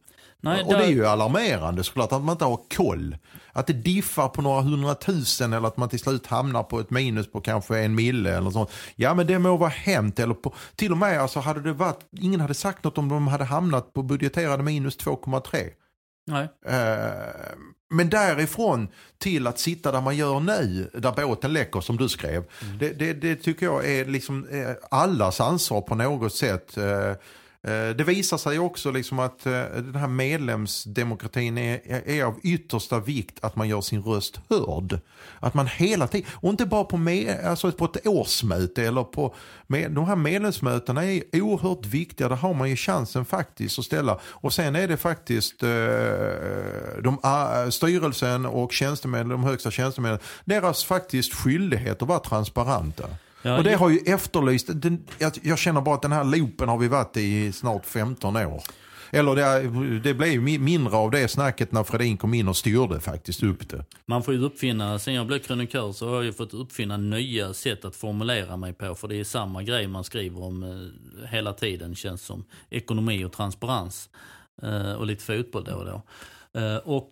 [0.44, 3.16] Nej, och det är ju alarmerande såklart att man inte har koll.
[3.52, 7.32] Att det diffar på några hundratusen eller att man till slut hamnar på ett minus
[7.32, 8.70] på kanske en mille eller sånt.
[8.96, 10.18] Ja men det må vara hänt.
[10.18, 13.28] Eller på, till och med alltså hade det varit, ingen hade sagt något om de
[13.28, 15.70] hade hamnat på budgeterade minus 2,3.
[16.26, 16.48] Nej.
[16.66, 17.52] Eh,
[17.90, 22.44] men därifrån till att sitta där man gör nu, där båten läcker som du skrev.
[22.80, 26.76] Det, det, det tycker jag är liksom eh, allas ansvar på något sätt.
[27.64, 33.00] Eh, det visar sig också liksom att eh, den här medlemsdemokratin är, är av yttersta
[33.00, 35.00] vikt att man gör sin röst hörd.
[35.40, 39.34] Att man hela tiden, och inte bara på, med, alltså på ett årsmöte eller på
[39.66, 42.28] med, de här medlemsmötena är oerhört viktiga.
[42.28, 44.18] Där har man ju chansen faktiskt att ställa.
[44.24, 45.68] Och sen är det faktiskt eh,
[47.02, 53.08] de, eh, styrelsen och tjänstemän, de högsta tjänstemännen, deras faktiskt skyldighet att vara transparenta.
[53.42, 56.68] Ja, och det har ju efterlyst, den, jag, jag känner bara att den här loopen
[56.68, 58.62] har vi varit i snart 15 år.
[59.14, 62.56] Eller det, det blev ju mi- mindre av det snacket när Fredin kom in och
[62.56, 63.84] styrde faktiskt upp det.
[64.06, 67.54] Man får ju uppfinna, sen jag blev krönikör så har jag ju fått uppfinna nya
[67.54, 68.94] sätt att formulera mig på.
[68.94, 72.44] För det är samma grej man skriver om eh, hela tiden känns som.
[72.70, 74.08] Ekonomi och transparens.
[74.62, 76.02] Eh, och lite fotboll då och då.
[76.60, 77.10] Eh, och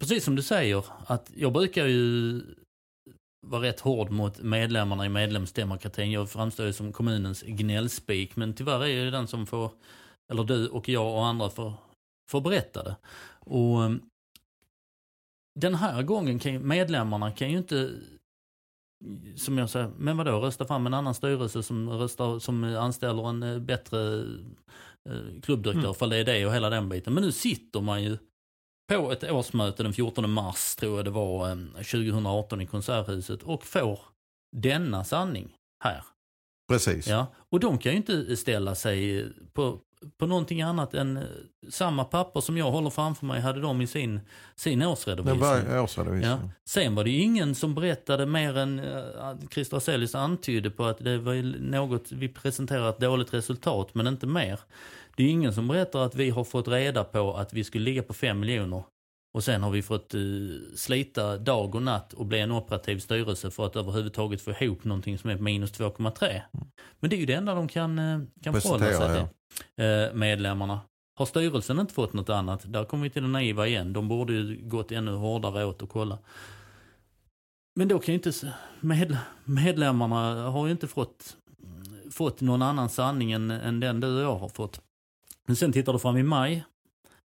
[0.00, 2.40] precis som du säger, att jag brukar ju
[3.48, 6.10] vara rätt hård mot medlemmarna i medlemsdemokratin.
[6.10, 8.36] Jag framstår ju som kommunens gnällspik.
[8.36, 9.70] Men tyvärr är ju den som får,
[10.32, 11.72] eller du och jag och andra får,
[12.30, 12.96] får berätta det.
[13.40, 13.90] Och eh,
[15.60, 17.90] den här gången kan medlemmarna kan ju inte,
[19.36, 23.42] som jag säger, men vadå, rösta fram en annan styrelse som, röstar, som anställer en
[23.42, 24.18] eh, bättre
[25.08, 25.94] eh, klubbdirektör, Mm.
[25.94, 27.14] för det är det och hela den biten.
[27.14, 28.18] Men nu sitter man ju
[28.88, 33.66] på ett årsmöte den 14 mars, tror jag det var, eh, 2018 i Konserthuset och
[33.66, 34.00] får
[34.56, 36.04] denna sanning här.
[36.68, 37.06] Precis.
[37.06, 39.78] Ja, och de kan ju inte ställa sig på,
[40.18, 41.22] på någonting annat än eh,
[41.70, 44.20] samma papper som jag håller framför mig hade de i sin,
[44.56, 45.40] sin årsredovisning.
[45.40, 46.30] var årsredovisning.
[46.30, 46.50] Ja.
[46.64, 50.84] Sen var det ju ingen som berättade mer än eh, att Christer Asellius antydde på
[50.84, 51.34] att det var
[51.70, 54.60] något, vi presenterar ett dåligt resultat men inte mer.
[55.18, 58.02] Det är ingen som berättar att vi har fått reda på att vi skulle ligga
[58.02, 58.82] på 5 miljoner
[59.34, 60.20] och sen har vi fått eh,
[60.74, 65.18] slita dag och natt och bli en operativ styrelse för att överhuvudtaget få ihop någonting
[65.18, 66.40] som är minus 2,3.
[67.00, 70.80] Men det är ju det enda de kan, eh, kan förhålla sig till, eh, medlemmarna.
[71.14, 73.92] Har styrelsen inte fått något annat, där kommer vi till det naiva igen.
[73.92, 76.18] De borde ju gått ännu hårdare åt och kolla.
[77.76, 81.36] Men då kan ju inte, med, medlemmarna har ju inte fått,
[82.10, 84.80] fått någon annan sanning än, än den du och jag har fått.
[85.48, 86.64] Men sen tittar du fram i maj.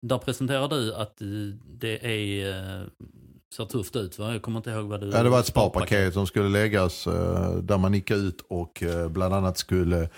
[0.03, 1.17] Där presenterar du att
[1.65, 2.87] det är, eh,
[3.55, 4.33] ser tufft ut va?
[4.33, 5.11] Jag kommer inte ihåg vad du...
[5.11, 9.09] Ja, det var ett sparpaket som skulle läggas eh, där man gick ut och eh,
[9.09, 10.09] bland annat skulle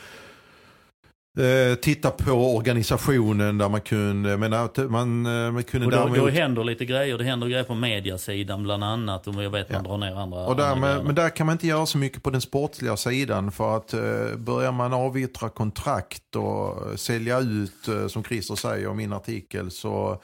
[1.41, 5.99] eh, titta på organisationen där man kunde, men att man, eh, man kunde Och då,
[5.99, 7.19] då däremot händer lite grejer.
[7.19, 9.27] Det händer grejer på mediasidan bland annat.
[9.27, 9.91] Och jag vet man Ja.
[9.91, 12.23] drar ner andra, Och där, andra men, men där kan man inte göra så mycket
[12.23, 14.01] på den sportsliga sidan för att eh,
[14.37, 20.23] börjar man avyttra kontrakt och sälja ut, eh, som Christer säger om min artikel, så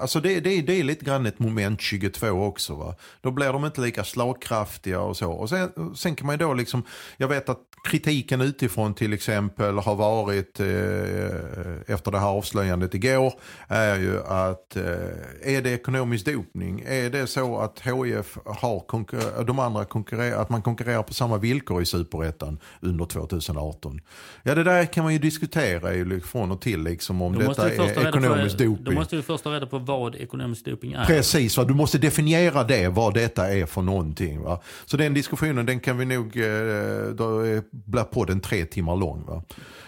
[0.00, 2.74] Alltså det, det, det är lite grann ett moment 22 också.
[2.74, 2.94] Va?
[3.20, 5.30] Då blir de inte lika slagkraftiga och så.
[5.32, 6.82] Och sen, sen kan man ju då liksom,
[7.16, 13.32] jag vet att kritiken utifrån till exempel har varit eh, efter det här avslöjandet igår
[13.68, 16.84] är ju att eh, är det ekonomisk dopning?
[16.86, 21.82] Är det så att HIF har de andra konkurrerar, att man konkurrerar på samma villkor
[21.82, 24.00] i superettan under 2018?
[24.42, 28.08] Ja det där kan man ju diskutera ju från och till liksom om detta är
[28.08, 28.84] ekonomisk på, doping.
[28.84, 31.04] Då måste vi först ha reda på vad ekonomisk doping är.
[31.04, 31.64] Precis, va?
[31.64, 34.42] du måste definiera det, vad detta är för någonting.
[34.42, 34.60] Va?
[34.86, 39.24] Så den diskussionen den kan vi nog, eh, då blir podden tre timmar lång.
[39.26, 39.42] Va?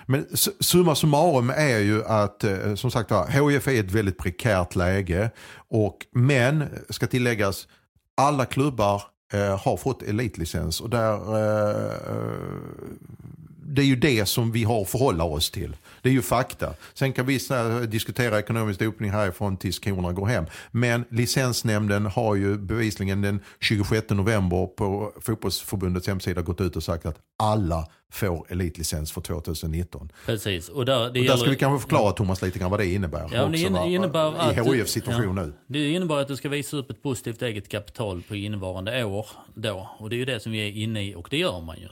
[0.07, 0.27] Men
[0.61, 5.31] summa summarum är ju att eh, som sagt var, HIF är ett väldigt prekärt läge.
[5.69, 7.69] Och, men, ska tilläggas,
[8.17, 10.81] alla klubbar eh, har fått elitlicens.
[10.81, 12.33] Och där, eh, eh
[13.75, 15.77] det är ju det som vi har att förhålla oss till.
[16.03, 16.75] Det är ju fakta.
[16.95, 17.39] Sen kan vi
[17.89, 20.45] diskutera ekonomisk dopning härifrån tills korna går hem.
[20.71, 27.07] Men licensnämnden har ju bevisligen den 26 november på fotbollsförbundets hemsida gått ut och sagt
[27.07, 30.13] att alla får elitlicens för 2019.
[30.27, 30.69] Precis.
[30.69, 32.87] Och där, det Och där gäller- ska vi kanske förklara Thomas lite grann vad det
[32.87, 33.29] innebär.
[33.33, 33.87] Ja, det också, va?
[33.87, 35.43] innebär att- I HIFs situation ja.
[35.47, 35.53] nu.
[35.67, 39.27] Det innebär att du ska visa upp ett positivt eget kapital på innevarande år.
[39.55, 39.91] Då.
[39.99, 41.89] Och det är ju det som vi är inne i och det gör man ju.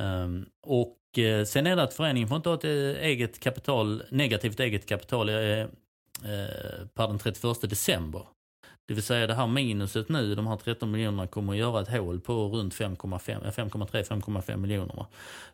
[0.00, 4.02] Ehm, och Eh, sen är det att föreningen får inte ha ett eh, eget kapital,
[4.10, 5.68] negativt eget kapital eh, eh
[6.94, 8.26] per den 31 december.
[8.88, 11.88] Det vill säga det här minuset nu, de här 13 miljonerna kommer att göra ett
[11.88, 15.06] hål på runt 5,5 5,3-5,5 miljoner.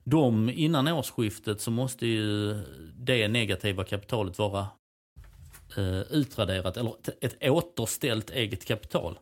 [0.05, 2.55] De, innan årsskiftet så måste ju
[2.97, 4.66] det negativa kapitalet vara
[5.77, 9.19] eh, utraderat, eller ett, återställt eget kapital.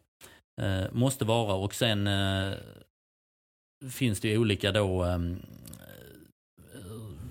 [0.61, 2.53] Eh, måste vara och sen eh,
[3.91, 5.19] finns det ju olika då eh,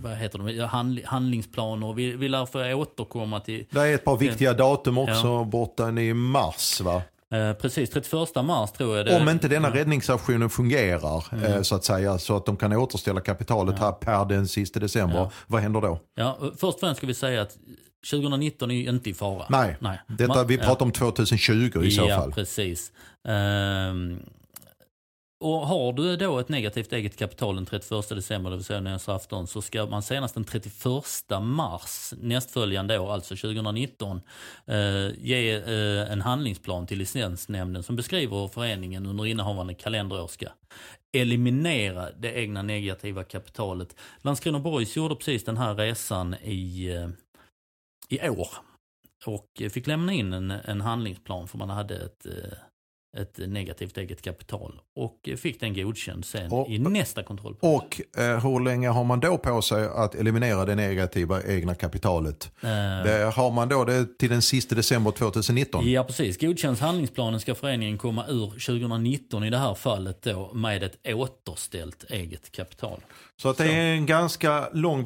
[0.03, 1.93] vad heter de, Ja, handl, handlingsplaner.
[1.93, 6.13] Vi, vi lär få återkomma till Det är ett par viktiga datum också borta i
[6.13, 7.01] mars va?
[7.31, 11.43] eh, precis 31 mars tror jag det Om inte denna räddningsaktionen fungerar Mm.
[11.53, 15.17] eh, så att säga så att de kan återställa kapitalet här per den sista december.
[15.17, 15.31] Ja.
[15.47, 15.99] Vad händer då?
[16.15, 17.57] Ja, först och främst ska vi säga att
[18.11, 19.45] 2019 är ju inte i fara.
[19.49, 19.99] Nej, Nej.
[20.07, 20.63] Detta, vi ja.
[20.63, 22.31] pratar om 2020 i så ja, fall.
[22.31, 22.91] precis.
[23.27, 24.19] Ehm,
[25.43, 29.15] och har du då ett negativt eget kapital den 31 december, det vill säga nästa
[29.15, 30.73] afton, så ska man senast den 31
[31.41, 34.21] mars nästföljande år, alltså 2019,
[34.65, 34.75] eh,
[35.17, 40.45] ge eh, en handlingsplan till licensnämnden som beskriver hur föreningen under innehavande kalenderår ska
[41.17, 43.95] eliminera det egna negativa kapitalet.
[44.21, 47.09] Landskrona Boys gjorde precis den här resan i, eh,
[48.09, 48.47] i år
[49.25, 52.57] och fick lämna in en, en handlingsplan för man hade ett, eh,
[53.17, 57.55] ett negativt eget kapital och fick den godkänd sen Och- i nästa kontroll.
[57.59, 62.51] Och eh, hur länge har man då på sig att eliminera det negativa egna kapitalet?
[62.61, 62.69] Eh,
[63.03, 65.91] Det, har man då det till den sista december 2019?
[65.91, 70.83] Ja precis, godkänns handlingsplanen ska föreningen komma ur 2019 i det här fallet då med
[70.83, 72.99] ett återställt eget kapital.
[73.37, 75.05] Så att det är en ganska lång...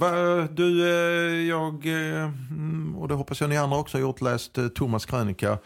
[0.52, 4.58] Du, eh, jag, eh, mm, och det hoppas jag ni andra också har gjort, läst
[4.58, 5.58] eh, Thomas krönika.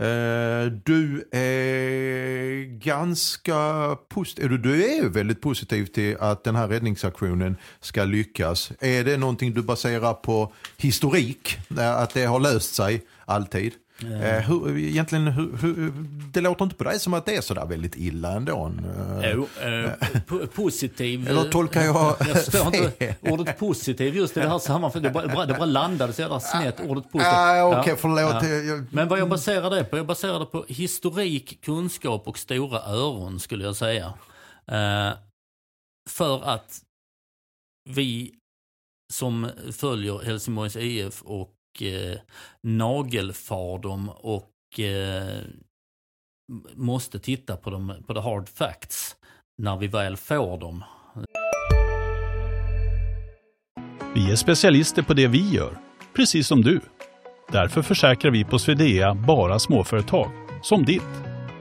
[0.00, 8.04] Eh, du är ganska positiv, du, är väldigt positiv till att den här räddningsaktionen ska
[8.04, 8.72] lyckas.
[8.80, 13.72] Är det någonting du baserar på historik, eh, att det har löst sig alltid?
[14.02, 15.92] Eh, hur, egentligen, hur, hur,
[16.32, 18.72] det låter inte på dig som att det är sådär väldigt illa ändå.
[19.22, 19.66] Eh, Jo, eh,
[20.26, 21.28] po- positiv.
[21.28, 25.02] Eller tolkar jag Jag förstår inte ordet positiv just i det här sammanhanget.
[25.02, 27.32] Det bara, det bara, landade så jävla snett, ordet positiv.
[27.34, 28.42] Ah, okej, Ja, förlåt.
[28.68, 28.84] ja.
[28.90, 29.96] Men vad jag baserar det på?
[29.96, 34.06] Jag baserar det på historik, kunskap och stora öron skulle jag säga.
[34.66, 35.10] Eh,
[36.10, 36.80] för att
[37.90, 38.34] vi
[39.12, 41.50] som följer Helsingborgs IF och
[41.82, 42.18] eh,
[42.62, 45.38] nagelfar dem och eh,
[46.74, 49.16] måste titta på, dem, på the hard facts
[49.58, 50.84] när vi väl får dem.
[54.14, 55.78] Vi är specialister på det vi gör,
[56.16, 56.80] precis som du.
[57.52, 60.30] Därför försäkrar vi på Swedea bara småföretag,
[60.62, 61.02] som ditt.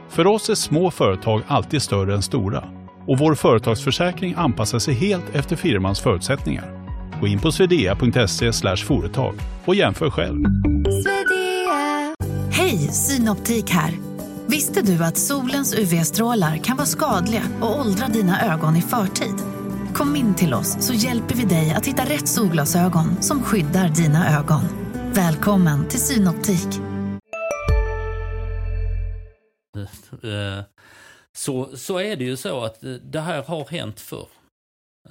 [0.09, 5.35] För oss är små företag alltid större än stora och vår företagsförsäkring anpassar sig helt
[5.35, 6.78] efter firmans förutsättningar.
[7.19, 10.45] Gå in på swedea.se företag och jämför själv.
[12.51, 13.93] Hej, Synoptik här.
[14.47, 19.35] Visste du att solens UV-strålar kan vara skadliga och åldra dina ögon i förtid?
[19.93, 24.37] Kom in till oss så hjälper vi dig att hitta rätt solglasögon som skyddar dina
[24.39, 24.61] ögon.
[25.13, 26.67] Välkommen till Synoptik.
[30.23, 30.63] Eh,
[31.33, 34.27] Så, så är det ju så att eh, det här har hänt förr.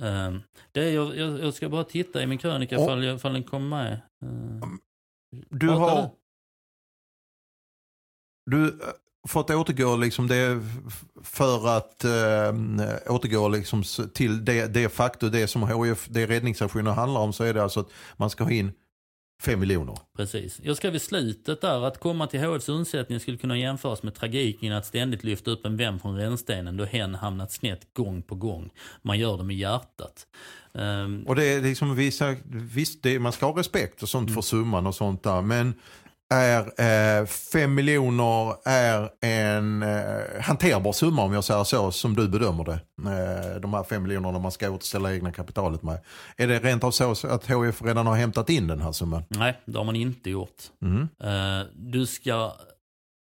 [0.01, 0.35] Eh,
[0.73, 3.43] Det är, jag, jag jag ska bara titta i min krönika Och- ifall, ifall den
[3.43, 3.93] kom med.
[3.93, 4.69] Eh,
[5.51, 6.11] Du har...
[8.51, 8.75] Du eh,
[9.29, 10.63] fått återgå liksom det
[11.23, 13.83] för att äh, återgå liksom
[14.15, 17.81] till det, det faktum, det som HIF, det räddningsaktionen handlar om så är det alltså
[17.81, 18.73] att man ska ha in
[19.43, 19.99] 5 miljoner.
[20.17, 20.61] Precis.
[20.63, 24.73] Jag skrev i slutet där att komma till HFs undsättning skulle kunna jämföras med tragiken
[24.73, 28.71] att ständigt lyfta upp en vän från rännstenen då hen hamnat snett gång på gång.
[29.03, 30.27] Man gör det med hjärtat.
[30.75, 34.41] Ehm, Och det är liksom vissa, visst det, man ska ha respekt och sånt för
[34.41, 35.75] summan och sånt där men
[36.31, 42.65] är 5 miljoner är en eh, hanterbar summa om jag säger så som du bedömer
[42.65, 42.81] det.
[43.11, 45.99] Eh, de här 5 miljonerna man ska återställa egna kapitalet med.
[46.37, 49.25] Är det rent av så att HF redan har hämtat in den här summan?
[49.29, 50.63] Nej, det har man inte gjort.
[50.83, 51.09] Mm.
[51.23, 52.53] Eh, du ska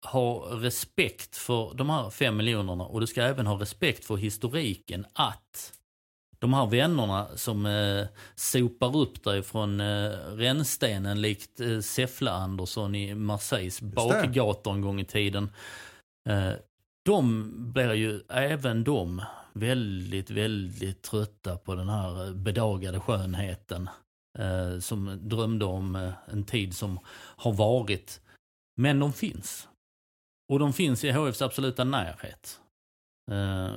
[0.06, 5.06] ha respekt för de här 5 miljonerna och du ska även ha respekt för historiken
[5.12, 5.72] att
[6.44, 12.94] de här vännerna som eh, sopar upp dig från eh, rännstenen likt eh, Säffle Andersson
[12.94, 15.50] i Marseilles bakgator en gång i tiden.
[16.28, 16.52] Eh,
[17.04, 19.22] de blir ju även de
[19.52, 23.88] väldigt, väldigt trötta på den här bedagade skönheten.
[24.38, 28.20] Eh, som drömde om eh, en tid som har varit.
[28.76, 29.68] Men de finns.
[30.52, 32.60] Och de finns i HFs absoluta närhet.
[33.30, 33.72] Eh,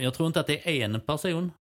[0.00, 1.52] jag tror inte att det är en person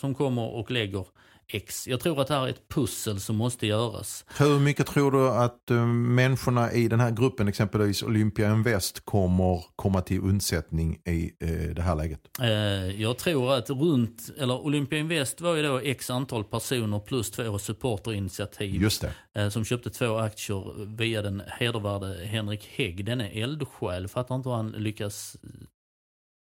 [0.00, 1.06] som kommer och lägger
[1.48, 1.88] X.
[1.88, 4.24] Jag tror att det här är ett pussel som måste göras.
[4.38, 9.64] Hur mycket tror du att uh, människorna i den här gruppen, exempelvis Olympia Invest, kommer
[9.76, 12.20] komma till undsättning i uh, det här läget?
[12.40, 17.30] Uh, jag tror att runt, eller Olympia Invest var ju då x antal personer plus
[17.30, 18.82] två supporterinitiativ.
[18.82, 19.50] Just det.
[19.50, 23.04] som köpte två aktier via den hedervärde Henrik Hägg.
[23.04, 25.36] Denne eldsjäl, fattar inte hur han lyckas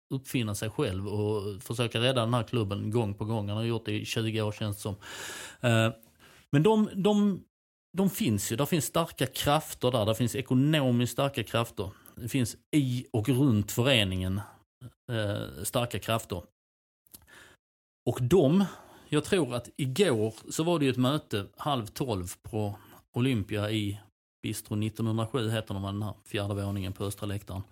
[0.10, 3.48] uppfinna sig själv och försöka rädda den här klubben gång på gång.
[3.48, 4.96] Han har gjort det i 20 år känns det som.
[5.62, 5.92] Eh,
[6.52, 7.44] men de, de,
[7.98, 10.06] de finns ju, där finns starka krafter där.
[10.06, 11.90] Det finns ekonomiskt starka krafter.
[12.16, 14.42] Det finns i och runt föreningen
[15.12, 16.42] eh, starka krafter.
[18.10, 18.66] Och de,
[19.10, 22.76] jag tror att igår så var det ju ett möte halv tolv på
[23.14, 24.00] Olympia i
[24.42, 27.64] Bistro 1907 heter de, den här fjärde våningen på östra läktaren.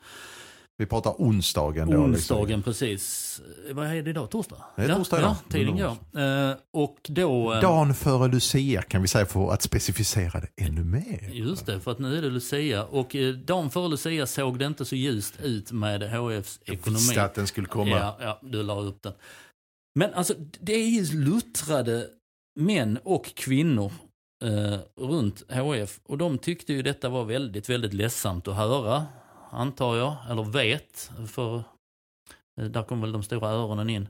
[0.80, 1.98] Vi pratar onsdagen då.
[1.98, 2.64] Onsdagen, liksom.
[2.64, 3.42] precis.
[3.72, 4.30] Vad är det idag?
[4.30, 4.58] Torsdag?
[4.76, 5.30] Det är torsdag idag.
[5.30, 6.22] Ja, tiden går.
[6.22, 7.54] Eh, och då...
[7.54, 11.30] Eh, Dagen före Lucia kan vi säga för att specificera det ännu mer.
[11.34, 12.84] Just det, för att nu är det Lucia.
[12.84, 16.82] Och eh, dagen före Lucia såg det inte så ljust ut med HFs ekonomi.
[16.86, 17.90] Jag visste att den skulle komma.
[17.90, 19.14] Ja, ja, du la upp den.
[19.96, 22.08] Men alltså, det är ju luttrade
[22.60, 23.92] män och kvinnor
[24.44, 26.00] eh, runt HF.
[26.04, 29.06] Och de tyckte ju detta var väldigt, väldigt ledsamt att höra
[29.50, 31.64] antar jag, eller vet, för
[32.62, 34.10] eh, där kommer väl de stora öronen in.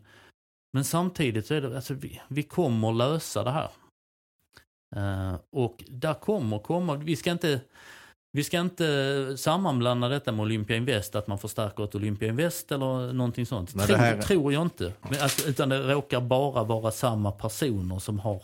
[0.74, 3.70] Men samtidigt så är det, alltså vi, vi kommer lösa det här.
[4.96, 7.62] Uh, och där kommer komma, vi ska inte
[8.38, 13.14] vi ska inte sammanblanda detta med Olympia Invest, att man förstärker ett Olympia Invest eller
[13.14, 13.76] någonting sånt.
[13.76, 14.22] Nej, tror, här...
[14.22, 14.94] tror jag inte.
[15.02, 18.42] Men, alltså, utan det råkar bara vara samma personer som har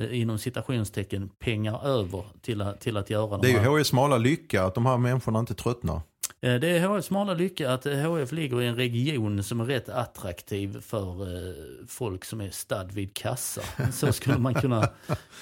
[0.00, 4.64] eh, inom citationstecken pengar över till, till att göra Det är ju HIs smala lycka
[4.64, 6.00] att de här människorna inte tröttnar.
[6.46, 9.88] Eh, det är HFs smala lycka att HF ligger i en region som är rätt
[9.88, 11.54] attraktiv för eh,
[11.88, 13.62] folk som är stad vid kassa.
[13.92, 14.88] Så skulle man kunna,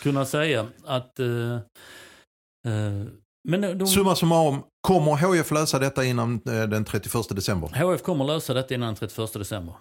[0.03, 0.67] kunna säga.
[0.85, 1.21] att...
[1.21, 1.55] Uh,
[2.69, 3.07] uh,
[3.49, 7.69] men de, Summa summarum, kommer HF lösa detta innan den 31 december?
[7.69, 9.75] HF kommer lösa detta innan den 31 december.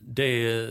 [0.00, 0.68] det,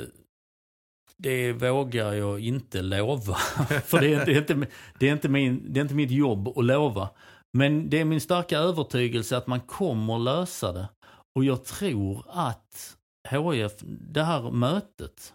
[1.18, 3.36] det vågar jag inte lova.
[3.86, 4.68] För det är, det, är inte,
[5.00, 7.10] det, är inte min, det är inte mitt jobb att lova.
[7.58, 10.90] Men det är min starka övertygelse att man kommer lösa det.
[11.36, 12.98] Och jag tror att
[13.30, 15.34] HIF, det här mötet,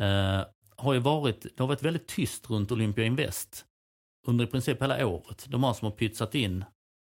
[0.00, 0.42] eh,
[0.76, 3.64] har ju varit, det har varit väldigt tyst runt Olympia Invest
[4.26, 5.46] under i princip hela året.
[5.48, 6.64] De har som har pytsat in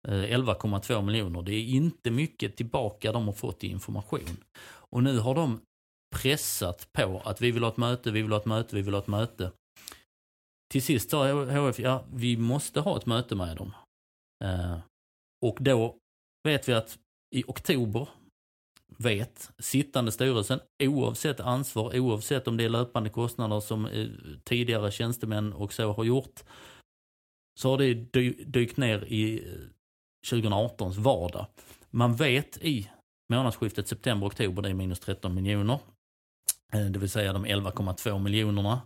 [0.09, 1.42] eh, 11,2 miljoner.
[1.42, 4.36] Det är inte mycket tillbaka de har fått i information.
[4.66, 5.61] Och nu har de
[6.16, 8.95] pressat på att vi vill ha ett möte, vi vill ha ett möte, vi vill
[8.95, 9.53] ha ett möte.
[10.72, 13.72] Till sist sa HF, ja vi måste ha ett möte med dem.
[14.45, 14.78] Eh,
[15.42, 15.97] och då
[16.45, 16.99] vet vi att
[17.34, 18.09] i oktober
[18.99, 24.09] vet sittande styrelsen, oavsett ansvar, oavsett om det är löpande kostnader som eh,
[24.45, 26.42] tidigare tjänstemän och så har gjort,
[27.61, 27.95] så har det
[28.45, 31.47] dykt ner i eh, 2018s vardag.
[31.90, 32.90] Man vet i
[33.32, 35.78] månadsskiftet september-oktober, det är minus 13 miljoner.
[36.90, 38.80] Det vill säga de 11,2 miljonerna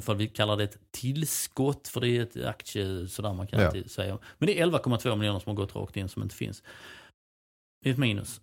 [0.00, 3.66] för vi kallar det ett tillskott, för det är ett aktie, sådär man kan ja.
[3.66, 4.18] alltid säga.
[4.38, 6.62] Men det är 11,2 miljoner som har gått rakt in som inte finns.
[7.82, 8.40] Det är ett minus.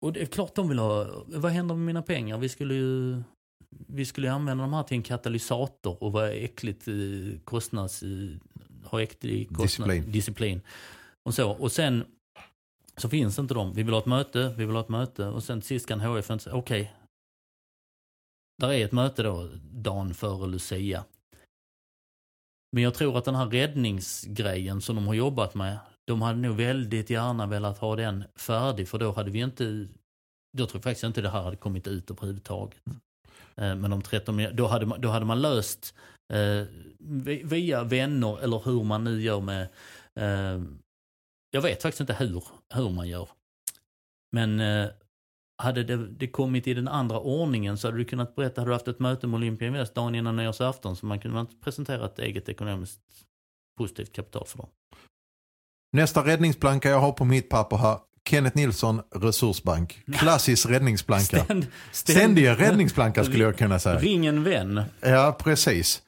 [0.00, 2.38] Och det är klart de vill ha, vad händer med mina pengar?
[2.38, 3.22] Vi skulle ju
[3.70, 6.94] vi skulle använda de här till en katalysator och vara äckligt eh,
[7.44, 8.04] kostnads,
[8.84, 10.12] ha äcklig kostnad, disciplin.
[10.12, 10.60] disciplin.
[11.22, 11.50] Och så.
[11.50, 12.04] Och sen
[12.96, 13.72] så finns inte de.
[13.74, 16.00] Vi vill ha ett möte, vi vill ha ett möte och sen till sist kan
[16.00, 16.94] HF inte säga okej, okay,
[18.60, 21.04] där är ett möte då dagen före Lucia.
[22.72, 26.56] Men jag tror att den här räddningsgrejen som de har jobbat med, de hade nog
[26.56, 29.88] väldigt gärna velat ha den färdig för då hade vi inte,
[30.56, 32.80] då tror jag faktiskt inte det här hade kommit ut överhuvudtaget.
[33.56, 35.94] Eh, men om 13 då hade man, då hade man löst
[36.32, 36.64] eh,
[37.44, 39.68] via vänner eller hur man nu gör med,
[40.14, 40.60] Eh,
[41.50, 42.44] jag vet faktiskt inte hur,
[42.74, 43.28] hur man gör.
[44.32, 44.88] Men eh,
[45.60, 48.74] hade det, det kommit i den andra ordningen så hade du kunnat berätta, hade du
[48.74, 52.48] haft ett möte med Olympia Invest dagen innan nyårsafton så man kunde presentera ett eget
[52.48, 53.00] ekonomiskt
[53.78, 54.68] positivt kapital för dem.
[55.92, 57.98] Nästa räddningsplanka jag har på mitt papper här.
[58.28, 60.02] Kenneth Nilsson, Resursbank.
[60.12, 61.44] Klassisk räddningsplanka.
[61.44, 63.98] Ständ, Ständiga räddningsplanka skulle jag kunna säga.
[63.98, 64.82] Ring en vän.
[65.00, 66.02] Ja, precis.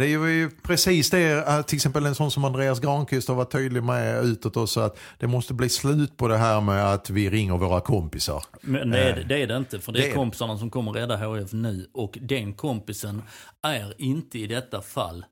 [0.00, 3.52] Det är ju precis det, äh, till exempel en sån som Andreas Granqvist har varit
[3.52, 7.30] tydlig med utåt också, att det måste bli slut på det här med att vi
[7.30, 8.44] ringer våra kompisar.
[8.60, 11.16] Men det är, det är det inte, för det är Det- kompisarna som kommer rädda
[11.16, 11.90] HF nu.
[11.92, 13.22] Och den kompisen
[13.62, 15.24] är inte i detta fall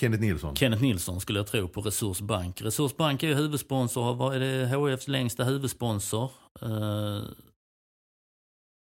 [0.00, 0.56] Kenneth Nilsson.
[0.56, 2.62] Kenneth Nilsson skulle jag tro på Resursbank.
[2.62, 6.30] Resursbank är ju huvudsponsor, vad är det HFs längsta huvudsponsor?
[6.62, 7.22] Eh,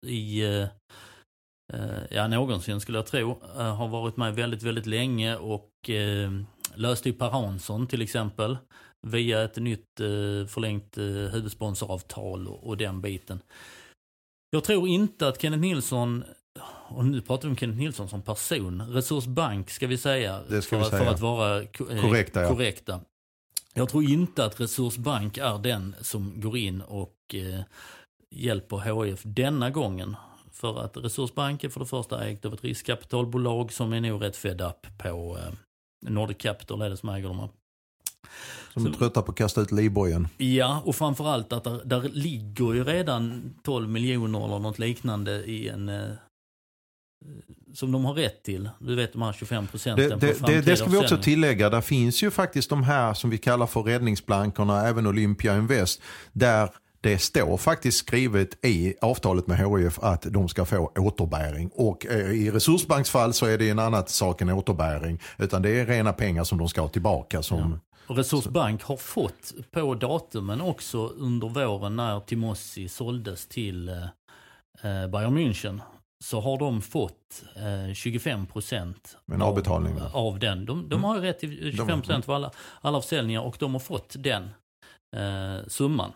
[0.07, 0.69] I, eh, eh,
[2.11, 3.41] ja någonsin skulle jag tro.
[3.59, 6.31] Eh, har varit med väldigt, väldigt länge och eh,
[6.75, 8.59] löste ju Per Hansson till exempel.
[9.07, 13.41] Via ett nytt eh, förlängt eh, huvudsponsoravtal och, och den biten.
[14.51, 16.25] Jag tror inte att Kenneth Nilsson,
[16.89, 20.41] och nu pratar vi om Kenneth Nilsson som person, Resursbank ska vi säga.
[20.45, 21.05] Ska för, vi säga.
[21.05, 21.66] för att vara eh,
[22.01, 22.49] Korrekta, ja.
[22.49, 23.01] korrekta.
[23.75, 27.61] Jag tror inte att Resursbank är den som går in och eh,
[28.31, 30.16] hjälper HIF denna gången.
[30.55, 34.37] För att Resursbank är för det första ägt av ett riskkapitalbolag som är nog rätt
[34.37, 35.55] fed up på eh,
[36.11, 37.49] Nordic Capital är det som äger dem.
[38.73, 40.29] Som är trötta på att kasta ut livbojen.
[40.37, 45.69] Ja, och framförallt att där, där ligger ju redan 12 miljoner eller något liknande i
[45.69, 46.11] en eh,
[47.75, 48.71] som de har rätt till.
[48.79, 51.71] Du vet de här 25 procenten Det, på det, det, det ska vi också tillägga.
[51.71, 56.03] Där finns ju faktiskt de här som vi kallar för räddningsplankorna, även Olympia Invest.
[56.33, 56.71] Där
[57.05, 61.71] det står faktiskt skrivet i avtalet med HIF att de ska få återbäring.
[61.75, 65.21] Och eh, i Resursbanksfall så är det en annan sak än återbäring.
[65.39, 67.43] Utan det är rena pengar som de ska ha tillbaka.
[67.43, 74.03] Som, Och Resursbank har fått på datumen också under våren när Timossi såldes till eh,
[74.83, 75.81] eh, Bayern München.
[76.25, 79.55] Så har de fått eh, 25 procent av,
[80.13, 80.67] av den.
[80.67, 82.51] De, de har ju rätt till 25 procent för alla,
[82.81, 84.43] alla försäljningar och de har fått den
[85.17, 86.13] eh, summan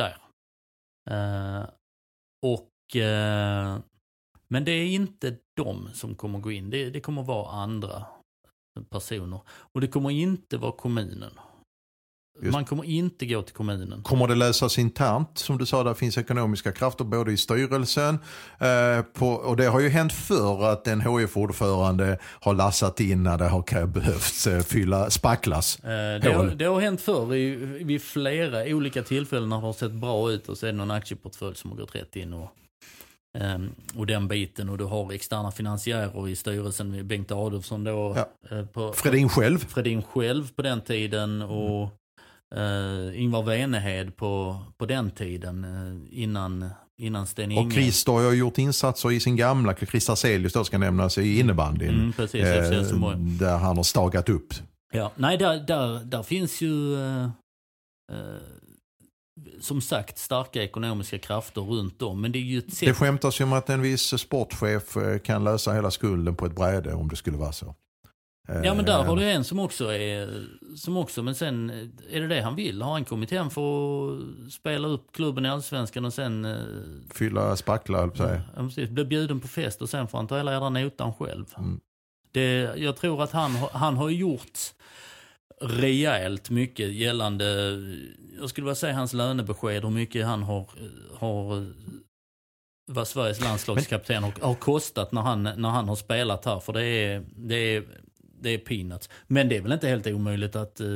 [0.00, 0.16] där.
[1.10, 1.68] Eh,
[2.46, 3.78] och, eh,
[4.48, 6.70] men det är inte de som kommer gå in.
[6.70, 8.06] Det, det kommer vara andra
[8.90, 9.40] personer.
[9.48, 11.32] Och det kommer inte vara kommunen.
[12.42, 12.52] Just.
[12.52, 14.02] Man kommer inte gå till kommunen.
[14.02, 15.38] Kommer det lösas internt?
[15.38, 18.18] Som du sa, där finns ekonomiska krafter både i styrelsen
[18.58, 23.38] eh, på, och det har ju hänt förr att en HIF-ordförande har lassat in när
[23.38, 25.78] det har behövts eh, fylla, spacklas.
[25.78, 25.88] Eh,
[26.22, 27.54] Det har, det har hänt förr i,
[27.84, 30.90] vid flera olika tillfällen när det har sett bra ut och så är det någon
[30.90, 32.50] aktieportfölj som har gått rätt in och,
[33.38, 34.68] ehm, och den biten.
[34.68, 38.16] Och du har externa finansiärer i styrelsen Bengt Adolfsson då.
[38.16, 38.56] Ja.
[38.58, 39.58] eh, På, Fredin själv.
[39.58, 41.88] Fredin själv på den tiden och
[42.56, 47.66] eh, Ingvar Venehed på, på den tiden eh, innan, innan Sten Inge.
[47.66, 51.40] Och Christer har ju gjort insatser i sin gamla, Christer Celius då ska nämnas, i
[51.40, 51.88] innebandyn.
[51.94, 54.54] Mm, precis, eh, där han har stagat upp.
[54.92, 57.24] Ja, nej, där, där, där finns ju eh,
[58.12, 58.40] eh,
[59.60, 62.20] som sagt starka ekonomiska krafter runt om.
[62.20, 62.96] Men det är ju ett Det sätt.
[62.96, 66.94] skämtas ju om att en viss sportchef eh, kan lösa hela skulden på ett bräde
[66.94, 67.74] om det skulle vara så.
[68.48, 70.44] Eh, Ja men där har du en som också är,
[70.76, 71.70] som också, men sen
[72.10, 72.82] är det det han vill.
[72.82, 73.62] Har han kommit hem för
[74.12, 76.56] att spela upp klubben i Allsvenskan och sen eh,
[77.14, 80.26] Fylla spackla, höll jag på ja, precis, bli bjuden på fest och sen får han
[80.26, 81.46] ta hela jävla notan själv.
[81.58, 81.80] Mm.
[82.32, 84.58] Det, jag tror att han, han har gjort
[85.60, 87.76] rejält mycket gällande,
[88.40, 90.66] jag skulle vilja säga hans lönebesked, hur mycket han har,
[91.18, 91.66] har
[92.92, 96.60] vad Sveriges landslagskapten har, har kostat när han, när han har spelat här.
[96.60, 97.84] För det är, det är,
[98.40, 99.08] det är peanuts.
[99.26, 100.86] Men det är väl inte helt omöjligt att eh,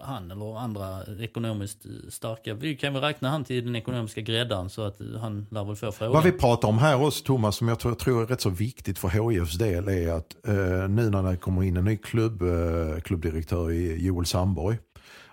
[0.00, 4.70] han eller andra ekonomiskt eh, starka, vi kan väl räkna han till den ekonomiska gräddan
[4.70, 6.12] så att eh, han lär väl få frågan.
[6.12, 8.98] Vad vi pratar om här också Thomas, som jag tror, tror är rätt så viktigt
[8.98, 13.00] för HIFs del är att eh, nu när det kommer in en ny klubb, eh,
[13.00, 14.78] klubbdirektör i Joel Sandborg.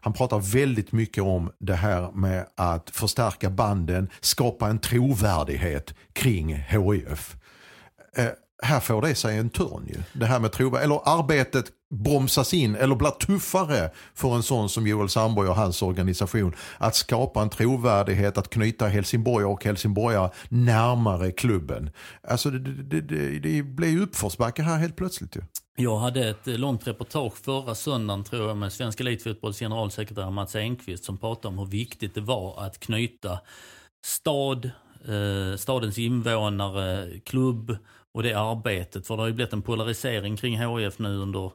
[0.04, 6.56] Han pratar väldigt mycket om det här med att förstärka banden, skapa en trovärdighet kring
[6.56, 7.36] HIF.
[8.16, 8.26] Eh,
[8.64, 10.20] här får det sig en törn ju.
[10.20, 14.88] Det här med trova, eller arbetet bromsas in eller blir tuffare för en sån som
[14.88, 16.56] Joel Sandborg och hans organisation.
[16.78, 21.90] Att skapa en trovärdighet, att knyta Helsingborg och helsingborgare närmare klubben.
[22.28, 25.42] Alltså det, det, det, det blir ju uppförsbacke här helt plötsligt ju.
[25.76, 30.56] Jag hade ett eh, långt reportage förra söndagen tror jag med Svensk Elitfotbolls generalsekreterare Mats
[30.56, 33.40] Enqvist som pratade om hur viktigt det var att knyta
[34.06, 34.66] stad,
[35.08, 37.78] eh, stadens invånare, klubb
[38.14, 39.08] och det arbetet.
[39.08, 41.52] För det har ju blivit en polarisering kring HIF nu under,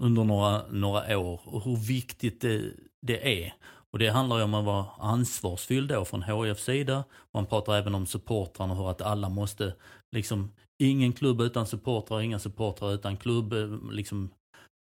[0.00, 2.62] under några, några år och hur viktigt det,
[3.02, 3.54] det är.
[3.92, 7.04] Och det handlar ju om att vara ansvarsfull då från HIFs sida.
[7.34, 9.74] Man pratar även om supportrarna och hur att alla måste,
[10.12, 10.50] liksom,
[10.82, 13.52] ingen klubb utan supportrar, inga supportrar utan klubb.
[13.52, 14.30] Eh, liksom,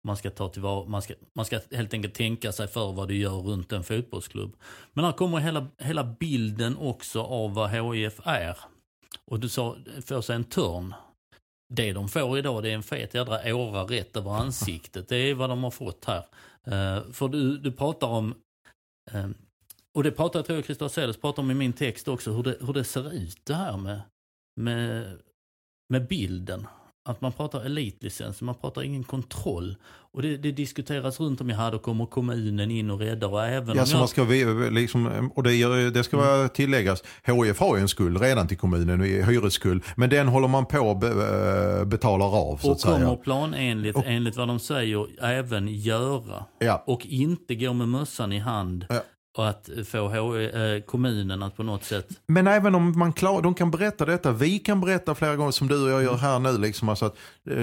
[0.03, 3.17] man ska ta tillvara, man ska, man ska helt enkelt tänka sig för vad du
[3.17, 4.55] gör runt en fotbollsklubb.
[4.93, 8.57] Men här kommer hela, hela bilden också av vad HIF är.
[9.25, 10.93] Och du sa, får sig en törn.
[11.73, 15.07] Det de får idag det är en fet jädra åra rätt över ansiktet.
[15.07, 16.25] Det är vad de har fått här.
[16.67, 18.35] Uh, för du, du pratar om,
[19.11, 19.29] eh,
[19.93, 22.43] och det pratar jag tror jag Christer Celes pratar om i min text också, hur
[22.43, 24.01] det, hur det ser ut det här med,
[24.55, 25.17] med,
[25.89, 26.67] med bilden.
[27.09, 29.75] Att man pratar elitlicens, man pratar ingen kontroll.
[30.11, 33.45] Och det, det diskuteras runt om i här, då kommer kommunen in och räddar och
[33.45, 33.99] även Ja, om så jag...
[33.99, 34.23] man ska,
[34.71, 39.01] liksom, och det, det ska vara tilläggas, HIF har ju en skuld redan till kommunen,
[39.01, 41.07] hyresskuld, men den håller man på att be,
[41.79, 42.93] eh, betalar av så Och att säga.
[42.95, 46.45] kommer planenligt, Och- enligt vad de säger, även göra.
[46.59, 46.83] Ja.
[46.87, 48.85] Och inte gå med mössan i hand.
[48.89, 49.01] Ja.
[49.39, 52.07] Och att få H- eh, kommunen att på något sätt...
[52.27, 55.67] Men även om man klar, de kan berätta detta, vi kan berätta flera gånger som
[55.67, 56.57] du och jag gör här nu.
[56.57, 57.15] Liksom, alltså att,
[57.49, 57.57] eh,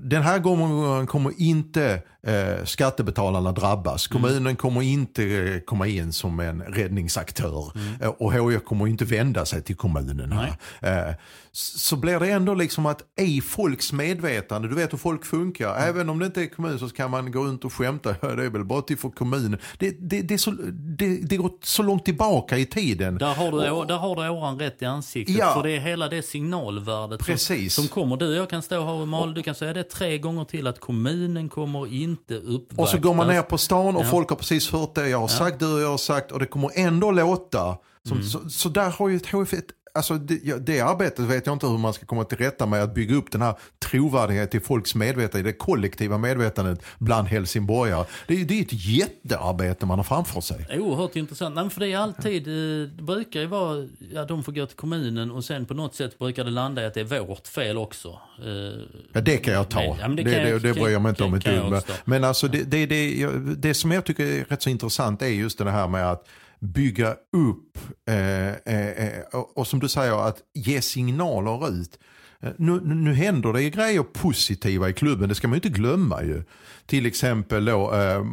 [0.00, 4.06] den här gången kommer inte eh, skattebetalarna drabbas.
[4.06, 7.72] Kommunen kommer inte eh, komma in som en räddningsaktör.
[8.00, 10.32] Eh, och HIF kommer inte vända sig till kommunen.
[10.80, 11.14] Eh,
[11.54, 15.74] så blir det ändå liksom att i folks medvetande, du vet hur folk funkar.
[15.76, 18.14] Även om det inte är kommun så kan man gå runt och skämta.
[18.22, 19.58] "Ja, Det är väl bara till för kommunen.
[19.78, 23.18] Det, det, det, så, det, det går så långt tillbaka i tiden.
[23.18, 25.36] Där har du, å- där har du åran rätt i ansiktet.
[25.36, 25.54] Ja.
[25.54, 27.74] För det är hela det signalvärdet som, Precis.
[27.74, 28.16] som kommer.
[28.16, 30.66] Du och jag kan stå här och mal, du kan säga det tre gånger till
[30.66, 32.78] att kommunen kommer inte uppvaktas.
[32.78, 34.08] Och så går man ner på stan och Ja.
[34.10, 36.46] folk har precis hört det jag har sagt, du och jag har sagt och det
[36.46, 37.76] kommer ändå låta.
[38.08, 38.28] Som, Mm.
[38.28, 41.66] så, så där har ju ett HF, ett, alltså det, det arbetet vet jag inte
[41.66, 43.54] hur man ska komma till rätta med att bygga upp den här
[43.90, 48.04] trovärdigheten till folks medvetande, det kollektiva medvetandet bland helsingborgare.
[48.28, 50.66] Det, är- det är ett jättearbete man har framför sig.
[50.80, 51.54] Oerhört intressant.
[51.54, 54.76] Nej, för det är alltid, eh, det brukar ju vara, ja de får gå till
[54.76, 57.78] kommunen och sen på något sätt brukar det landa i att det är vårt fel
[57.78, 58.08] också.
[58.44, 58.80] Eh,
[59.12, 59.80] Ja, det kan jag ta.
[59.80, 61.82] Men- ja, det, det det, det, bryr jag mig inte om ett dugg.
[62.04, 63.26] Men alltså det, det, det,
[63.56, 66.26] det som jag tycker är rätt så intressant är just det här med att
[66.62, 71.98] bygga upp eh, eh, eh, och, och som du säger att ge signaler ut.
[72.42, 75.80] Eh, nu, nu händer det ju grejer positiva i klubben, det ska man ju inte
[75.80, 76.44] glömma ju.
[76.86, 78.24] Till exempel då, eh,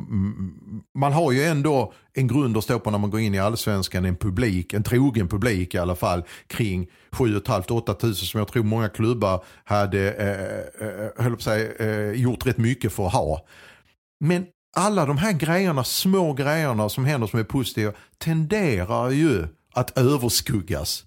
[0.98, 4.06] man har ju ändå en grund att stå på när man går in i allsvenskan,
[4.06, 8.64] en publik, en trogen publik i alla fall, kring 7 500-8 tusen som jag tror
[8.64, 13.14] många klubbar hade eh, eh höll på att säga, eh, gjort rätt mycket för att
[13.14, 13.46] ha.
[14.20, 14.46] Men
[14.80, 21.06] alla de här grejerna, små grejerna som händer som är positiva, tenderar ju att överskuggas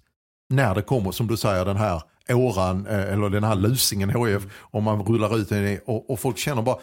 [0.49, 4.43] när det kommer, som du säger, den här åran eh, eller den här lusingen HF
[4.59, 6.79] om man rullar ut den och, och folk känner bara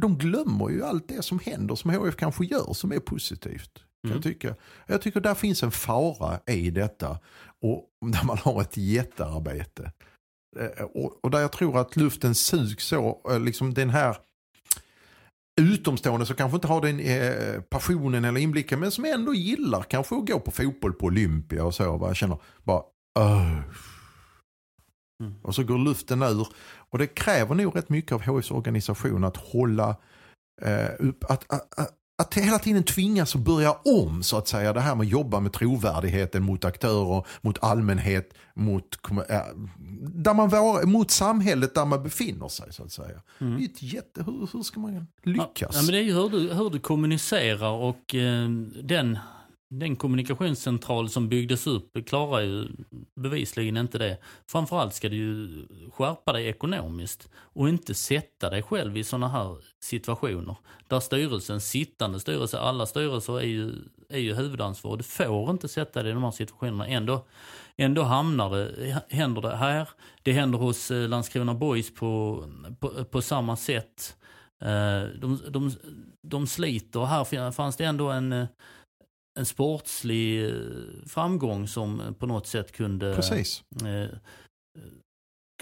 [0.00, 3.84] de glömmer ju allt det som händer som HF kanske gör som är positivt.
[4.04, 4.16] Mm.
[4.16, 4.54] jag, tycka.
[4.86, 7.18] jag tycker där finns en fara i detta
[7.62, 9.92] och där man har ett jättearbete.
[10.60, 14.16] Eh, Och, och där jag tror att luften sugs så, eh, liksom den här
[15.60, 20.16] utomstående som kanske inte har den eh, passionen eller inblicken men som ändå gillar kanske
[20.16, 21.90] att gå på fotboll på Olympia och så.
[21.90, 22.82] och Bara känner bara
[23.18, 23.60] "Öh."
[25.22, 25.34] Mm.
[25.42, 26.48] Och så går luften ur.
[26.90, 29.96] Och det kräver nog rätt mycket av HIs organisation att hålla
[30.62, 34.72] eh, upp, att, att, att, att hela tiden tvingas att börja om så att säga.
[34.72, 38.84] Det här med att jobba med trovärdigheten mot aktörer, mot allmänhet, mot,
[39.28, 39.40] eh,
[40.00, 43.22] där man var, mot samhället där man befinner sig så att säga.
[43.38, 45.74] Det är ett jätte, hur, hur ska man lyckas?
[45.74, 48.48] Ja, men det är ju hur du, hur du kommunicerar och eh,
[48.82, 49.18] den,
[49.70, 52.68] den kommunikationscentral som byggdes upp klarar ju
[53.16, 54.18] bevisligen inte det.
[54.46, 59.56] Framförallt ska du ju skärpa dig ekonomiskt och inte sätta dig själv i sådana här
[59.80, 60.56] situationer.
[60.88, 63.72] Där styrelsen, sittande styrelse, alla styrelser är ju,
[64.08, 64.96] är ju huvudansvar.
[64.96, 66.86] Du får inte sätta dig i de här situationerna.
[66.86, 67.26] Ändå,
[67.76, 69.88] ändå hamnar det, händer det här.
[70.22, 72.44] Det händer hos eh, Landskrona Boys på,
[72.80, 74.16] på, på samma sätt.
[74.60, 75.72] Eh, de, de,
[76.22, 77.04] de sliter.
[77.04, 78.46] Här fanns det ändå en, eh,
[79.38, 80.54] en sportslig eh,
[81.06, 83.62] framgång som på något sätt kunde, Precis.
[83.84, 84.18] eh,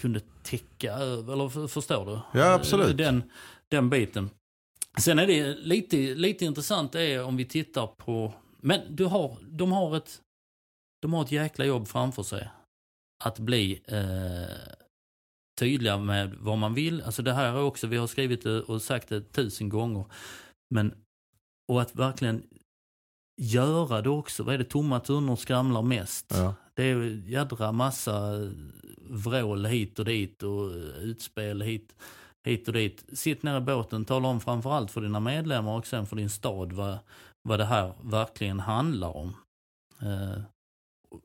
[0.01, 2.39] kunde täcka över, eller för- förstår du?
[2.39, 2.89] Ja, absolut.
[2.89, 3.23] Eh, Den,
[3.67, 4.29] den biten.
[4.97, 9.71] Sen är det lite, lite intressant är om vi tittar på, men du har, de
[9.71, 10.21] har ett,
[11.01, 12.49] de har ett jäkla jobb framför sig.
[13.23, 14.73] Att bli eh,
[15.59, 17.01] tydliga med vad man vill.
[17.01, 20.05] Alltså det här är också, vi har skrivit det och sagt det tusen gånger.
[20.75, 20.93] Men,
[21.71, 22.43] och att verkligen
[23.37, 24.43] göra det också.
[24.43, 26.25] Vad är det tomma tunnor skramlar mest?
[26.35, 26.53] Ja.
[26.73, 28.31] Det är jädra massa
[29.09, 30.71] vrål hit och dit och
[31.01, 31.95] utspel hit.
[32.45, 33.03] hit och dit.
[33.13, 36.73] Sitt ner i båten, tala om framförallt för dina medlemmar och sen för din stad
[36.73, 36.97] vad,
[37.41, 39.35] vad det här verkligen handlar om.
[40.01, 40.41] Eh,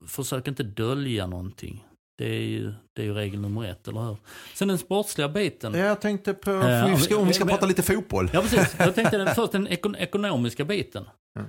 [0.06, 1.84] försök inte dölja någonting.
[2.18, 4.16] Det är ju, det är ju regel nummer ett, eller hur?
[4.54, 5.74] Sen den sportsliga biten.
[5.74, 8.30] Ja, Jag tänkte på, Eh, vi ska, om vi ska men- prata lite fotboll.
[8.32, 8.74] Ja, precis.
[8.78, 11.04] Jag tänkte den, först den ekon ekonomiska biten.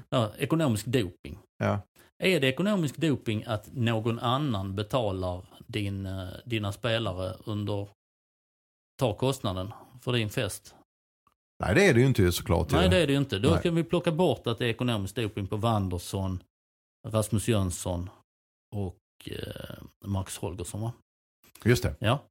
[0.09, 1.39] Ja, ekonomisk doping.
[1.57, 1.79] Ja.
[2.23, 7.89] Är det ekonomisk doping att någon annan betalar din, eh, dina spelare under,
[8.99, 9.71] tar kostnaden
[10.01, 10.75] för din fest?
[11.63, 12.71] Nej, det är det ju inte såklart.
[12.71, 13.39] Nej det är det ju inte.
[13.39, 13.61] Då Nej.
[13.63, 16.43] kan vi plocka bort att det är ekonomisk doping på Wanderson,
[17.07, 18.09] Rasmus Jönsson
[18.75, 19.75] och eh,
[20.05, 20.93] Marcus Holgersson va?
[21.65, 21.95] Just det.
[21.99, 22.23] Ja.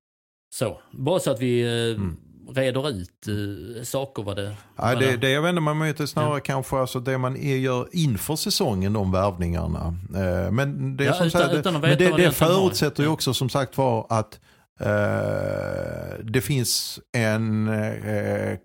[0.54, 2.16] Så, bara så att vi eh, Mm.
[2.55, 4.55] Reder ut eh, saker vad det...
[4.76, 7.88] Vad det, det jag vänder mig mot är snarare kanske alltså det man är- gör
[7.92, 9.94] inför säsongen, de värvningarna.
[10.14, 13.12] Eh, Men det, är Ja, som utan- sagt, utan men det, det förutsätter ju Ja.
[13.12, 14.40] också som sagt var att
[14.80, 17.70] eh, det finns en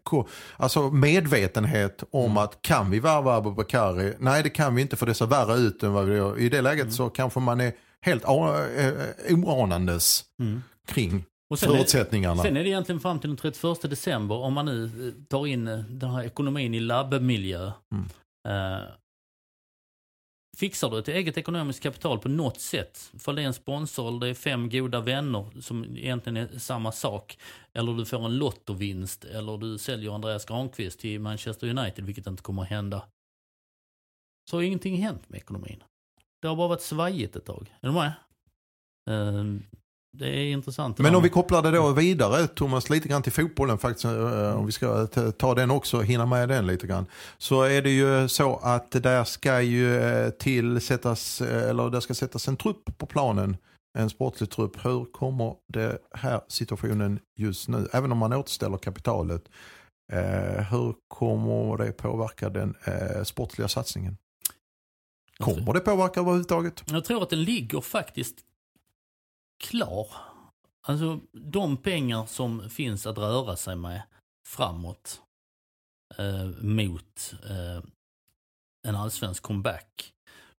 [0.03, 0.27] ko-
[0.57, 2.37] alltså medvetenhet om Mm.
[2.37, 4.13] att kan vi värva Abubakari?
[4.19, 6.39] Nej det kan vi inte för det ser värre ut än vad vi gör.
[6.39, 6.93] I det läget Mm.
[6.93, 7.71] så kanske man är
[8.01, 8.23] helt
[9.29, 10.63] oanandes Mm.
[10.87, 11.23] kring
[11.53, 12.43] Och sen är, förutsättningarna.
[12.43, 15.67] sen är det egentligen fram till den 31 december om man nu eh, tar in
[15.67, 17.71] eh, den här ekonomin i labbmiljö.
[17.91, 18.05] Mm.
[18.47, 18.87] Eh,
[20.57, 24.19] fixar du ett eget ekonomiskt kapital på något sätt, för det är en sponsor eller
[24.19, 27.37] det är fem goda vänner som egentligen är samma sak,
[27.73, 32.43] eller du får en lottovinst eller du säljer Andreas Granqvist till Manchester United, vilket inte
[32.43, 33.01] kommer att hända.
[34.49, 35.83] Så har ingenting hänt med ekonomin.
[36.41, 37.73] Det har bara varit svajigt ett tag.
[37.81, 38.13] Är du med?
[40.13, 40.97] Eh, det är intressant.
[40.97, 44.05] Men om vi kopplar det då vidare Thomas lite grann till fotbollen faktiskt.
[44.05, 45.07] eh, Om vi ska
[45.37, 47.05] ta- den också, hinna med den lite grann.
[47.37, 52.13] Så är det ju så att där ska ju eh, tillsättas, eh, eller det ska
[52.13, 53.57] sättas en trupp på planen.
[53.99, 54.85] En sportslig trupp.
[54.85, 57.87] Hur kommer det här situationen just nu?
[57.93, 59.43] Även om man återställer kapitalet.
[60.13, 64.17] Eh, hur kommer det påverka den eh, sportsliga satsningen?
[65.37, 66.83] Kommer det påverka överhuvudtaget?
[66.91, 68.35] Jag tror att den ligger faktiskt
[69.59, 70.07] klar.
[70.87, 74.01] Alltså de pengar som finns att röra sig med
[74.47, 75.21] framåt
[76.17, 77.83] eh, mot eh,
[78.87, 80.13] en allsvensk comeback.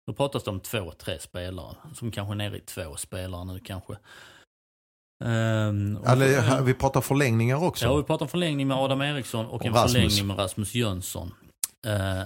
[0.07, 3.59] Då pratas det om två, tre spelare som kanske är nere i två spelare nu
[3.59, 3.97] kanske.
[5.23, 7.85] Eller, här- vi pratar förlängningar också.
[7.85, 9.91] Ja, vi pratar förlängning med Adam Eriksson och, Och en Rasmus.
[9.93, 11.33] förlängning med Rasmus Jönsson.
[11.87, 12.23] Eh,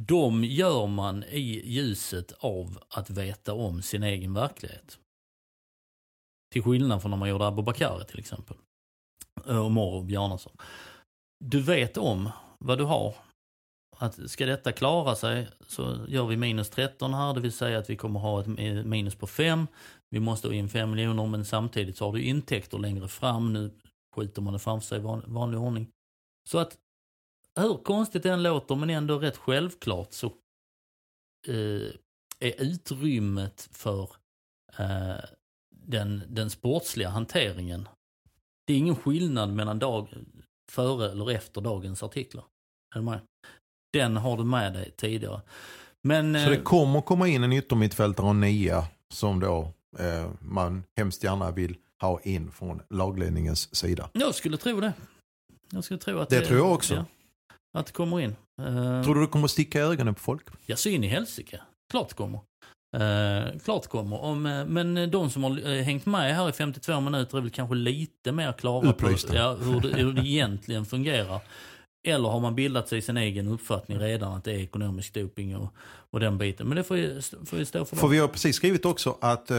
[0.00, 4.98] de gör man i ljuset av att veta om sin egen verklighet.
[6.52, 8.56] Till skillnad från när man gjorde Abubakari till exempel.
[9.46, 10.52] Eh, Och Morro Bjarnason.
[11.44, 13.14] Du vet om vad du har.
[13.96, 17.90] Att ska detta klara sig så gör vi minus 13 här, det vill säga att
[17.90, 18.46] vi kommer ha ett
[18.86, 19.66] minus på 5.
[20.10, 23.52] Vi måste ha in 5 miljoner men samtidigt så har du intäkter längre fram.
[23.52, 23.70] Nu
[24.16, 25.90] skjuter man det framför sig i van, vanlig ordning.
[26.48, 26.78] Så att
[27.60, 30.26] hur konstigt det än låter men ändå rätt självklart så
[31.48, 31.92] eh,
[32.40, 34.10] är utrymmet för
[34.78, 35.24] eh,
[35.88, 37.88] den, den sportsliga hanteringen.
[38.66, 40.08] Det är ingen skillnad mellan dag,
[40.70, 42.44] före eller efter dagens artiklar.
[43.92, 45.40] Den har du med dig tidigare.
[46.02, 50.84] Men, Så det eh, kommer komma in en yttermittfältare och nia som då eh, man
[50.96, 54.10] hemskt gärna vill ha in från lagledningens sida.
[54.12, 54.92] jag skulle tro det.
[55.72, 56.94] Jag skulle tro att Det tror jag också.
[56.94, 57.04] Ja,
[57.80, 58.36] att det kommer in.
[58.62, 60.46] Eh, Tror du det kommer sticka i ögonen på folk?
[60.66, 61.60] Ja, så in i helsike.
[61.90, 62.40] Klart det kommer.
[62.96, 64.22] Eh, klart kommer.
[64.22, 67.50] Om, eh, men de som har eh, hängt med här i 52 minuter är väl
[67.50, 69.28] kanske lite mer klara Upplysta.
[69.28, 71.40] på ja, hur, det, hur det egentligen fungerar.
[72.06, 75.74] Eller har man bildat sig sin egen uppfattning redan att det är ekonomisk doping och,
[76.10, 76.68] och den biten.
[76.68, 78.10] Men det får ju, får ju stå för För dem.
[78.10, 79.56] vi har precis skrivit också att eh,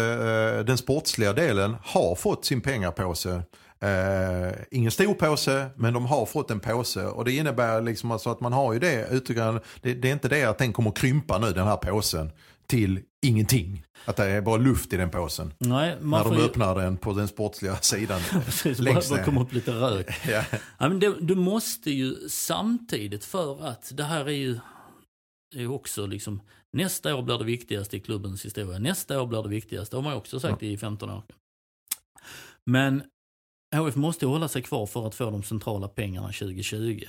[0.65, 3.43] den sportsliga delen har fått sin pengapåse.
[3.81, 7.05] Eh, ingen stor påse, men de har fått en påse.
[7.05, 9.61] Och det innebär liksom alltså att man har ju det utegående.
[9.81, 12.31] Det, det är inte det att den kommer krympa nu, den här påsen,
[12.69, 13.83] till ingenting.
[14.05, 15.53] Att det är bara luft i den påsen.
[15.57, 18.21] Nej, man när de ju, öppnar den på den sportsliga sidan.
[18.45, 20.07] Precis, längst bara komma upp lite rök.
[20.27, 20.43] ja.
[20.51, 24.59] Ja, men det, du måste ju samtidigt för att det här är ju
[25.55, 26.41] är också liksom
[26.73, 28.79] nästa år blir det viktigaste i klubbens historia.
[28.79, 29.95] Nästa år blir det viktigaste.
[29.95, 31.23] Det har man också sagt i 15 år.
[32.65, 33.03] Men
[33.75, 37.03] HF måste hålla sig kvar för att få de centrala pengarna 2020.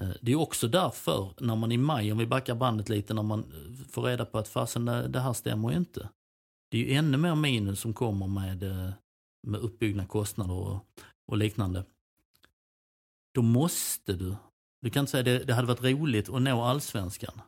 [0.00, 3.22] Eh, det är också därför när man i maj, om vi backar bandet lite, när
[3.22, 6.08] man eh, får reda på att fasen det här stämmer ju inte.
[6.70, 8.90] Det är ju ännu mer minus som kommer med, eh,
[9.46, 10.86] med uppbyggna kostnader och,
[11.26, 11.84] och liknande
[13.38, 14.36] då måste du,
[14.82, 17.40] du kan inte säga det, det hade varit roligt att nå allsvenskan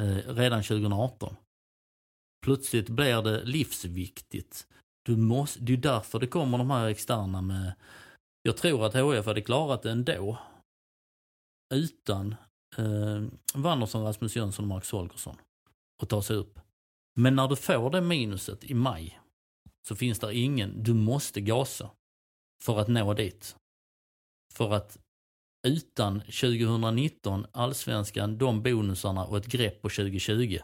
[0.00, 1.36] eh, redan 2018.
[2.44, 4.66] Plötsligt blir det livsviktigt.
[5.02, 7.72] Du måste, det är därför det kommer de här externa med
[8.42, 10.38] Jag tror att HF hade klarat det ändå.
[11.74, 12.34] Utan
[12.76, 13.22] eh,
[13.54, 15.36] Wanderson, Rasmus Jönsson och Marcus Holgersson.
[16.02, 16.60] Och ta sig upp.
[17.14, 19.20] Men när du får det minuset i maj
[19.88, 21.90] så finns det ingen, du måste gasa
[22.64, 23.56] för att nå dit.
[24.54, 24.98] För att
[25.66, 30.58] utan 2019, allsvenskan, de bonusarna och ett grepp på 2020.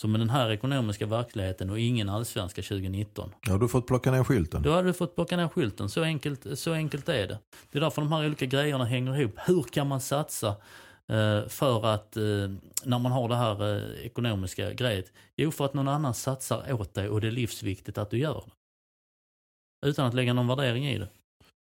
[0.00, 3.34] Så med den här ekonomiska verkligheten och ingen allsvenska 2019.
[3.46, 4.62] Ja, du har fått plocka ner skylten.
[4.62, 5.88] Då hade du fått plocka ner skylten.
[5.88, 7.38] Så enkelt, så enkelt är det.
[7.70, 9.34] Det är därför de här olika grejerna hänger ihop.
[9.46, 10.48] Hur kan man satsa
[11.08, 12.22] eh, för att, eh,
[12.84, 15.12] när man har det här eh, ekonomiska grejet?
[15.36, 18.44] Jo, för att någon annan satsar åt dig och det är livsviktigt att du gör
[18.46, 19.88] det.
[19.88, 21.08] Utan att lägga någon värdering i det.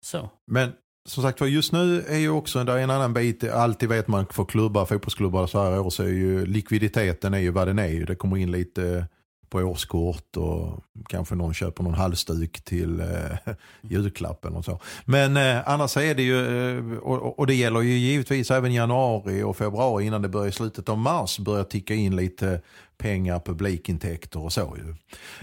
[0.05, 0.29] Så.
[0.51, 0.73] Men
[1.05, 3.43] som sagt var, just nu är ju också det är en annan bit.
[3.43, 7.51] Alltid vet man för klubbar, fotbollsklubbar så här år så är ju likviditeten är ju
[7.51, 8.05] vad den är.
[8.05, 9.07] Det kommer in lite
[9.49, 14.79] på årskort och kanske någon köper någon halsduk till eh, julklappen och så.
[15.05, 19.43] Men eh, annars är det ju, eh, och, och, det gäller ju givetvis även januari
[19.43, 22.61] och februari innan det börjar i slutet av mars börjar ticka in lite
[22.97, 24.95] pengar, publikintäkter och så ju.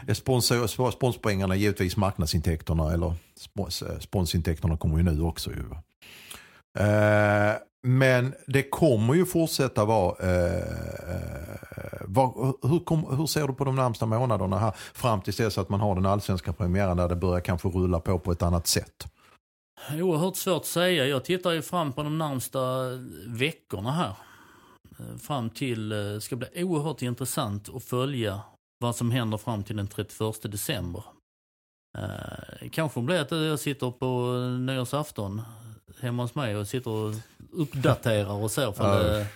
[0.08, 5.64] Eh, sponsor, sponspengarna är givetvis marknadsintäkterna eller spons, eh, sponsintäkterna kommer ju nu också ju.
[6.78, 13.54] Eh, men det kommer ju fortsätta vara, eh, eh, var, hur, kom, hur, ser du
[13.54, 17.08] på de närmsta månaderna här fram till dess att man har den allsvenska premiären där
[17.08, 19.06] det börjar kanske rulla på på ett annat sätt?
[19.90, 21.06] Oerhört svårt att säga.
[21.06, 22.60] Jag tittar ju fram på de närmsta
[23.26, 24.14] veckorna här.
[24.98, 28.40] Eh, fram till, eh, det ska bli oerhört intressant att följa
[28.78, 31.04] vad som händer fram till den 31 december.
[31.98, 35.42] Eh, kanske blir det att jag sitter på nyårsafton
[36.00, 37.14] hemma hos mig och sitter och
[37.52, 39.26] uppdaterar och ser ifall det,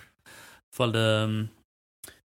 [0.73, 1.47] ifall det,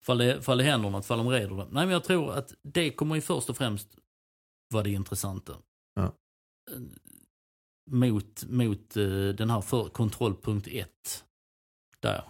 [0.02, 1.68] ifall det, ifall det händer något, ifall de reder det.
[1.72, 3.88] Nej men jag tror att det kommer ju först och främst
[4.74, 5.54] vara det intressanta.
[5.96, 6.12] Ja.
[7.92, 8.90] Mot, mot
[9.38, 10.90] den här för, kontrollpunkt 1.
[12.00, 12.24] Där.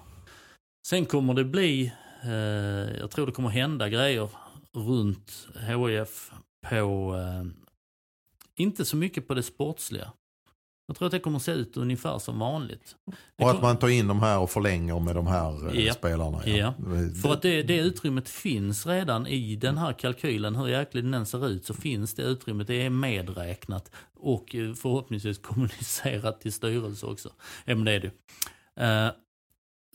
[0.88, 1.94] Sen kommer det bli,
[2.24, 4.30] eh, jag tror det kommer hända grejer
[4.74, 6.32] runt HIF
[6.70, 7.46] på, eh,
[8.56, 10.12] inte så mycket på det sportsliga.
[10.88, 12.96] Jag tror att det kommer se ut ungefär som vanligt.
[13.42, 15.94] och att man tar in de här och förlänger med de här eh, ja.
[15.94, 16.42] spelarna.
[16.46, 16.56] Ja.
[16.56, 16.74] ja.
[17.22, 20.56] För att det, det utrymmet finns redan i den här kalkylen.
[20.56, 22.68] Hur jäkligt den ser ut så finns det utrymmet.
[22.68, 27.30] Det är medräknat och eh, förhoppningsvis kommunicerat till styrelse också.
[27.66, 28.12] Ja men det är det.
[28.82, 29.12] Uh,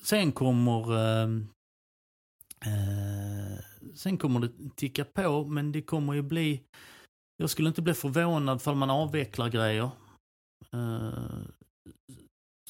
[0.03, 1.29] sen kommer uh,
[2.67, 3.59] uh,
[3.95, 6.61] sen kommer det ticka på men det kommer ju bli
[7.37, 9.91] jag skulle inte bli förvånad för man avvecklar grejer.
[10.77, 11.43] Uh,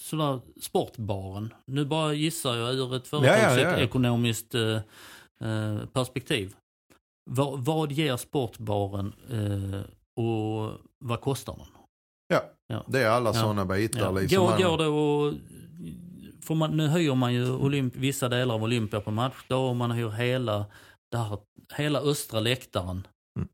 [0.00, 1.54] sådär, sportbaren.
[1.66, 4.82] Nu bara gissar jag ur ett företagsekonomiskt ja, ja,
[5.38, 5.46] ja.
[5.46, 6.54] uh, perspektiv.
[7.30, 9.82] Va, vad ger sportbaren uh,
[10.16, 10.72] och
[11.04, 11.66] vad kostar den?
[12.70, 13.34] Ja, det är alla ja.
[13.34, 14.00] sådana bitar.
[14.00, 14.10] Ja.
[14.10, 15.34] Liksom går, går det och,
[16.42, 19.90] för man, nu hyr man ju Olymp, vissa delar av Olympia på matchdag och man
[19.90, 20.66] hyr hela,
[21.12, 21.38] där,
[21.76, 23.06] hela östra läktaren.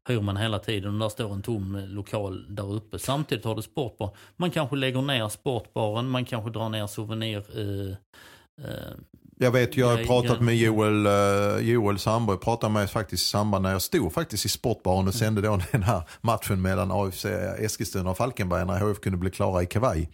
[0.09, 2.99] Hyr man hela tiden och där står en tom lokal där uppe.
[2.99, 4.16] Samtidigt har du sportbar.
[4.37, 7.43] Man kanske lägger ner sportbaren, man kanske drar ner souvenir...
[7.55, 7.95] Eh,
[8.64, 8.95] eh,
[9.39, 13.62] jag vet, jag har pratat med Joel, uh, Joel Sandberg, pratade med faktiskt i samband
[13.62, 17.24] när jag stod faktiskt i sportbaren och sände då den här matchen mellan AFC
[17.59, 20.11] Eskilstuna och Falkenberg när HF kunde bli klara i kavaj.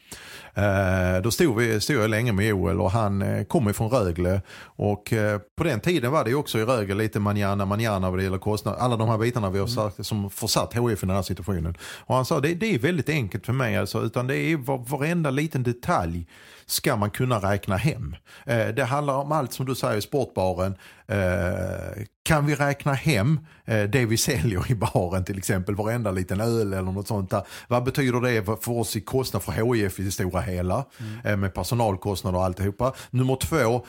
[0.59, 4.43] Uh, då stod, vi, stod jag länge med Joel och han uh, kom ifrån Rögle
[4.65, 5.13] och
[5.57, 8.79] på den tiden var det också i Rögle lite manjana manjana vad det gäller kostnader.
[8.79, 9.91] Alla de här bitarna vi har mm.
[9.91, 11.77] sagt som försatt HF i den här situationen.
[11.81, 14.57] Och han sa det, det är väldigt enkelt för mig alltså, utan det är
[14.91, 16.27] varenda liten detalj
[16.67, 18.17] ska man kunna räkna hem.
[18.47, 20.75] Eh, det handlar om allt som du säger i sportbaren.
[21.07, 26.41] Eh, kan vi räkna hem eh, det vi säljer i baren till exempel, varenda liten
[26.41, 27.43] öl eller något sånt där.
[27.69, 30.85] Vad betyder det för oss i kostnad för HIF i det stora hela
[31.25, 31.41] mm.
[31.41, 32.93] med personalkostnader och alltihopa.
[33.11, 33.87] Nummer två,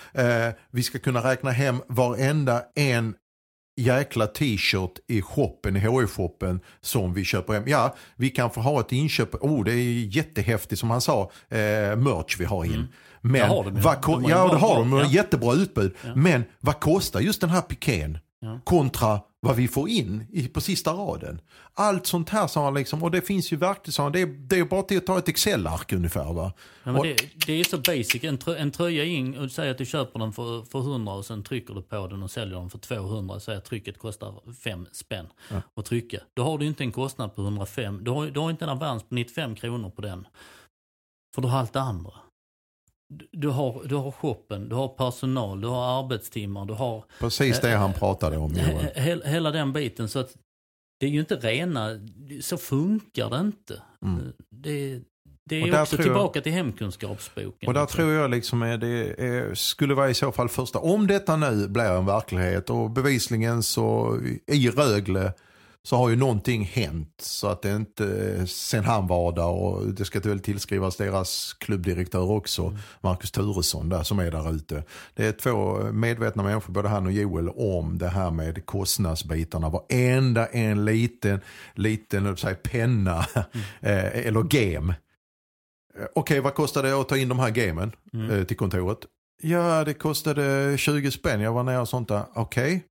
[0.71, 3.15] vi ska kunna räkna hem varenda en
[3.76, 7.63] jäkla t-shirt i shoppen, i HI-shoppen som vi köper hem.
[7.67, 11.57] Ja, vi kan få ha ett inköp, oh det är jättehäftigt som han sa, eh,
[11.95, 12.74] merch vi har in.
[12.74, 12.88] Mm.
[13.21, 15.05] Men, har de, vad, de ja det har de, ja.
[15.05, 15.95] jättebra utbud.
[16.05, 16.15] Ja.
[16.15, 18.59] Men vad kostar just den här pikén ja.
[18.63, 21.41] kontra vad vi får in i, på sista raden.
[21.74, 24.66] Allt sånt här sa han liksom, och det finns ju verktyg, det, är, det är
[24.66, 26.54] bara till att ta ett Excel-ark ungefär va.
[26.84, 29.78] Ja, och, det, det, är så basic, en, trö, en tröja in och säger att
[29.78, 32.70] du köper den för, för 100 och sen trycker du på den och säljer den
[32.70, 35.62] för 200 och säger att trycket kostar 5 spänn ja.
[35.76, 36.18] att trycka.
[36.34, 39.04] Då har du inte en kostnad på 105, du har, du har inte en avans
[39.04, 40.28] på 95 kronor på den.
[41.36, 42.14] För du har allt det andra
[43.32, 47.03] du har, du har shoppen, du har personal, du har arbetstimmar, du har...
[47.20, 48.86] Precis det äh, han pratade om Johan.
[48.95, 50.09] He, hela den biten.
[50.09, 50.34] Så att
[50.99, 51.89] det är ju inte rena,
[52.41, 53.82] så funkar det inte.
[54.05, 54.34] Mm.
[54.49, 55.01] Det,
[55.49, 57.68] Det är också tror jag- tillbaka till hemkunskapsboken.
[57.68, 61.07] Och där tror jag liksom är det är, skulle vara i så fall första, om
[61.07, 65.34] detta nu blir en verklighet och bevisligen så i Rögle
[65.88, 70.06] så har ju någonting hänt så att det inte sen han var där och det
[70.06, 74.84] ska väl tillskrivas deras klubbdirektör också, Marcus Turesson där som är där ute.
[75.16, 79.70] Det är två medvetna människor, både han och Joel, om det här med kostnadsbitarna.
[79.70, 81.40] Varenda en liten,
[81.76, 83.26] liten, säga, penna
[83.82, 84.96] eh, eller game
[86.00, 88.32] Eh, Okej, vad kostar det att ta in de här gamen Mm.
[88.32, 88.98] eh, till kontoret?
[89.42, 91.42] Ja, det kostade 20 spänn.
[91.42, 92.24] Jag var nere och sånt där.
[92.34, 92.84] Okej.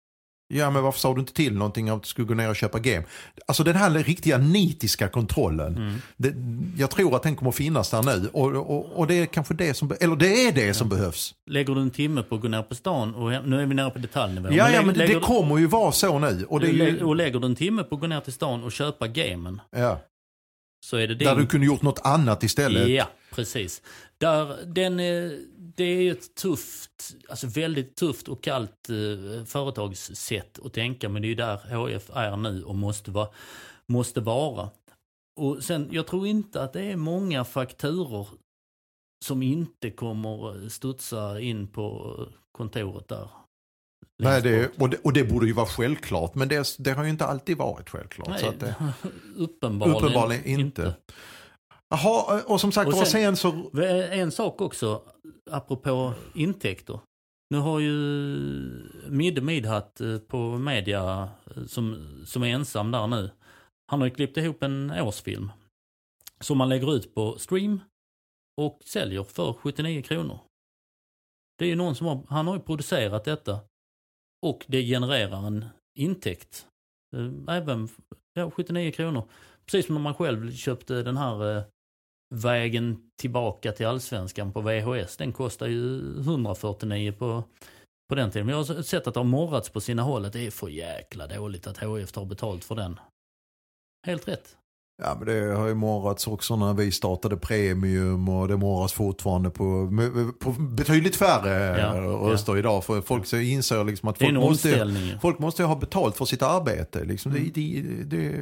[0.54, 2.56] Ja, men varför sa du inte till någonting om att du skulle gå ner och
[2.56, 3.02] köpa game?
[3.46, 5.76] Alltså den här riktiga nitiska kontrollen.
[5.76, 5.94] Mm.
[6.16, 6.34] Det,
[6.80, 8.28] jag tror att den kommer finnas där nu.
[8.32, 11.34] Och, och, och det är kanske det som, eller det är det som behövs.
[11.50, 13.90] Lägger du en timme på att gå ner på stan, och nu är vi nere
[13.90, 14.48] på detaljnivå.
[14.50, 16.44] Ja, ja, lägger- men det, det kommer ju vara så nu.
[16.48, 18.62] Och det är ju, och lägger du en timme på att gå ner till stan
[18.64, 20.00] och köpa gamen, ja,
[20.84, 21.28] så är det din...
[21.28, 22.88] där du kunde gjort något annat istället.
[22.88, 23.82] Ja, precis.
[24.18, 25.38] Där, den, är-
[25.76, 31.22] det är ju ett tufft, alltså väldigt tufft och kallt eh, företagssätt att tänka, men
[31.22, 33.28] det är ju där HF är nu och måste vara.
[33.86, 34.70] Måste vara.
[35.40, 38.28] Och sen, jag tror inte att det är många fakturor
[39.24, 42.16] som inte kommer studsa in på
[42.52, 43.28] kontoret där.
[44.22, 47.10] Nej, det, och, det, och det borde ju vara självklart, men det, det har ju
[47.10, 48.40] inte alltid varit självklart.
[48.40, 48.74] Så Nej, att det,
[49.36, 50.94] uppenbarligen, uppenbarligen inte.
[51.92, 53.78] Jaha, och som sagt Och sen- sen så...
[54.10, 55.02] En sak också,
[55.50, 57.00] apropå intäkter.
[57.50, 57.92] Nu har ju
[59.08, 63.30] Midde Midhat eh, på media, eh, som, som är ensam där nu,
[63.90, 65.50] han har ju klippt ihop en årsfilm.
[66.40, 67.80] Som man lägger ut på stream
[68.60, 70.38] och säljer för 79 kronor.
[71.58, 73.60] Det är ju någon som har, han har ju producerat detta
[74.46, 75.64] och det genererar en
[75.98, 76.66] intäkt.
[77.16, 77.88] Eh, Även
[78.34, 79.28] ja, 79 kronor.
[79.66, 81.62] Precis som när man själv köpte den här eh,
[82.32, 85.16] vägen tillbaka till allsvenskan på VHS.
[85.16, 87.44] Den kostar ju 149 på,
[88.08, 88.46] på den tiden.
[88.46, 90.68] Men jag har sett att det har morrats på sina håll att det är för
[90.68, 93.00] jäkla dåligt att HF tar betalt för den.
[94.06, 94.56] Helt rätt.
[95.04, 99.50] Ja, men det har ju morrats också när vi startade Premium och det morras fortfarande
[99.50, 99.90] på,
[100.38, 101.92] på betydligt färre Ja,
[102.30, 102.84] röster idag.
[102.84, 107.04] För folk så inser liksom att folk måste, folk måste ha betalt för sitt arbete.
[107.04, 107.32] Liksom.
[107.32, 107.50] Mm.
[107.54, 108.36] Det, det,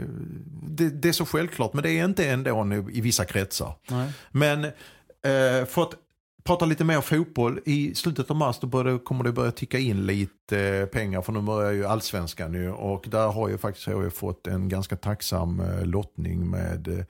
[0.62, 3.74] det, det, är så självklart, men det är inte ändå i vissa kretsar.
[3.90, 4.12] Nej.
[4.30, 5.94] Men eh, för att
[6.44, 10.06] prata lite mer fotboll, i slutet av mars då började, kommer det börja ticka in
[10.06, 14.12] lite eh, pengar för nu börjar ju allsvenskan nu och där har ju faktiskt HIF
[14.14, 17.04] fått en ganska tacksam eh, lottning med eh,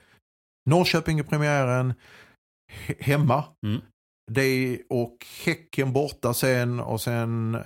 [0.69, 1.93] Norrköping i premiären,
[2.87, 3.81] he- hemma, Mm.
[4.31, 7.57] det och Häcken borta sen och sen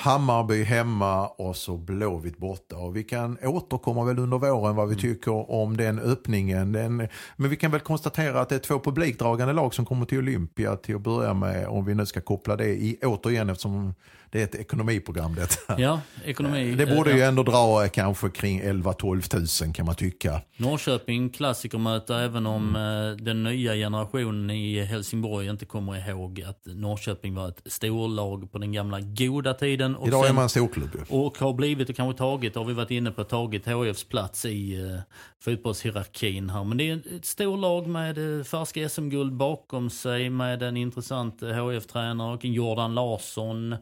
[0.00, 2.76] Hammarby hemma och så Blåvitt borta.
[2.76, 6.72] Och vi kan återkomma väl under våren vad vi tycker om den öppningen.
[6.72, 6.96] Den,
[7.36, 10.76] men vi kan väl konstatera att det är två publikdragande lag som kommer till Olympia
[10.76, 11.66] till att börja med.
[11.68, 13.94] Om vi nu ska koppla det i återigen eftersom
[14.32, 15.80] det är ett ekonomiprogram detta.
[15.80, 16.74] Ja, ekonomi.
[16.74, 20.40] Det borde eh, ju ändå dra eh, kanske kring 11-12 tusen kan man tycka.
[20.56, 27.34] Norrköping klassikermöte även om eh, den nya generationen i Helsingborg inte kommer ihåg att Norrköping
[27.34, 29.96] var ett storlag på den gamla goda tiden.
[29.96, 31.16] Och Idag är man storklubb ju.
[31.16, 34.78] Och har blivit och kanske tagit, har vi varit inne på, tagit HFs plats i
[35.44, 36.64] fotbollshierarkin här.
[36.64, 42.44] Men det är ett storlag med färska SM-guld bakom sig med en intressant HF-tränare och
[42.44, 43.76] en Jordan Larsson.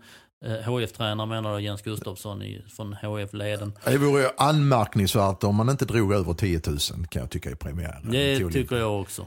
[0.46, 3.72] HF-tränare menar jag, Jens Gustafsson i, från HF-leden.
[3.84, 6.78] Det vore ju anmärkningsvärt om man inte drog över 10 000
[7.08, 8.10] kan jag tycka i premiären.
[8.10, 9.26] Det tycker jag också.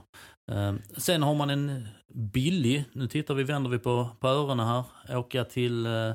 [0.51, 4.83] Eh, sen har man en billig, nu tittar vi, vänder vi på, på öronen här,
[5.17, 6.13] åka till, uh,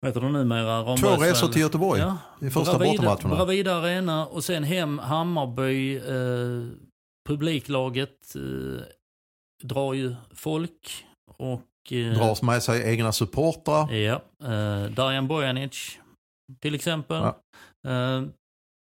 [0.00, 0.96] vad heter det numera?
[0.96, 3.36] Två resor till Göteborg Ja, i första Bravida, bortamatcherna.
[3.36, 5.96] Bravida Arena och sen hem Hammarby.
[5.96, 6.68] Eh,
[7.28, 8.82] publiklaget eh,
[9.62, 11.04] drar ju folk
[11.36, 11.60] och...
[11.92, 13.92] Eh, Dras med sig egna supportrar.
[13.92, 15.98] Ja, eh, Darjan Bojanic
[16.60, 17.22] till exempel.
[17.22, 17.36] Ja.
[17.90, 18.22] Eh,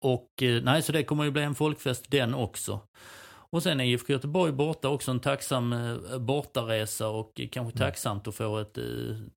[0.04, 2.80] och eh, nej, så det kommer ju bli en folkfest den också.
[3.50, 7.72] Och sen är IFK Göteborg borta också en tacksam eh, bortaresa och kanske Mm.
[7.72, 8.84] tacksamt att få ett eh,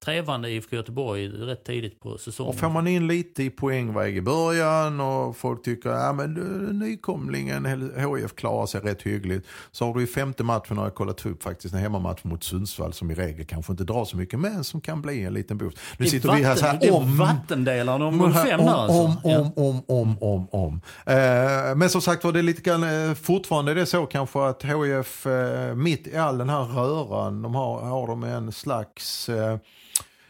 [0.04, 2.48] trevande IFK Göteborg rätt tidigt på säsongen.
[2.54, 6.34] Och får man in lite i poängväg i början och folk tycker att ja, men
[6.78, 7.64] nykomlingen
[7.96, 9.46] HIF klarar sig rätt hyggligt.
[9.70, 12.92] Så har du i femte matchen har jag kollat upp faktiskt en hemmamatch mot Sundsvall
[12.92, 15.78] som i regel kanske inte drar så mycket men som kan bli en liten boost.
[15.98, 18.66] Nu Det sitter vi här så vatten- det här är om vattendelaren om fem om,
[18.66, 18.98] där alltså.
[19.00, 20.80] om, om, om, om, om, om.
[21.06, 24.44] Eh, men som sagt var det är lite grann, eh, fortfarande är det så kanske
[24.44, 29.28] att HIF eh, mitt i all den här röran, de har, har de en slags,
[29.28, 29.58] eh,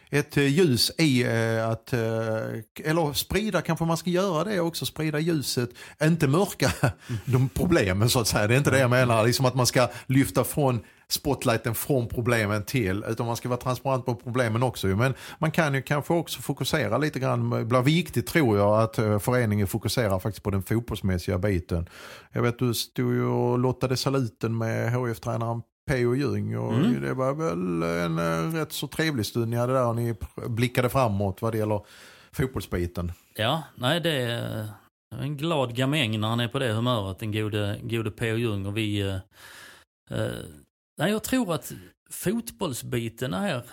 [0.09, 5.69] ett ljus i eh, att, eller sprida, kanske man ska göra det också, sprida ljuset,
[6.03, 6.71] inte mörka
[7.25, 8.47] de problemen så att säga.
[8.47, 10.79] Det är inte det jag menar, liksom att man ska lyfta från
[11.11, 14.87] spotlighten från problemen till, utan man ska vara transparent på problemen också.
[14.87, 18.97] Men man kan ju kanske också fokusera lite grann, det blir viktigt tror jag att
[18.97, 21.89] eh, föreningen fokuserar faktiskt på den fotbollsmässiga biten.
[22.31, 26.15] Jag vet du stod ju och lottade saluten med HF-tränaren P.O.
[26.15, 27.01] Ljung och Mm.
[27.01, 30.15] det var väl en eh, rätt så trevlig stund ni hade där och ni
[30.47, 31.81] blickade framåt vad det gäller
[32.31, 33.11] fotbollsbiten.
[33.35, 34.67] Ja, nej det är
[35.19, 38.35] en glad gamäng när han är på det humöret, den gode, gode P.O.
[38.35, 38.65] Ljung.
[38.65, 40.27] Och vi, eh,
[41.01, 41.73] nej, jag tror att
[42.09, 43.63] fotbollsbiten är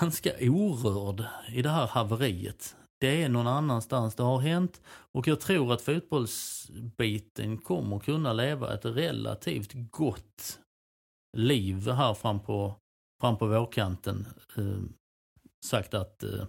[0.00, 2.76] ganska orörd i det här haveriet.
[3.00, 8.74] Det är någon annanstans det har hänt och jag tror att fotbollsbiten kommer kunna leva
[8.74, 10.58] ett relativt gott
[11.36, 12.76] liv här fram på,
[13.20, 14.26] fram på vårkanten.
[14.56, 14.82] Eh,
[15.66, 16.44] sagt att, eh,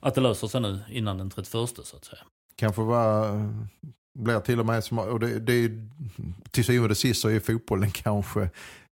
[0.00, 2.22] att det löser sig nu innan den 31 så att säga.
[2.56, 3.50] Kanske var, eh,
[4.18, 5.88] blir till och med som, och det, det är,
[6.50, 8.50] till syvende och sist så är fotbollen kanske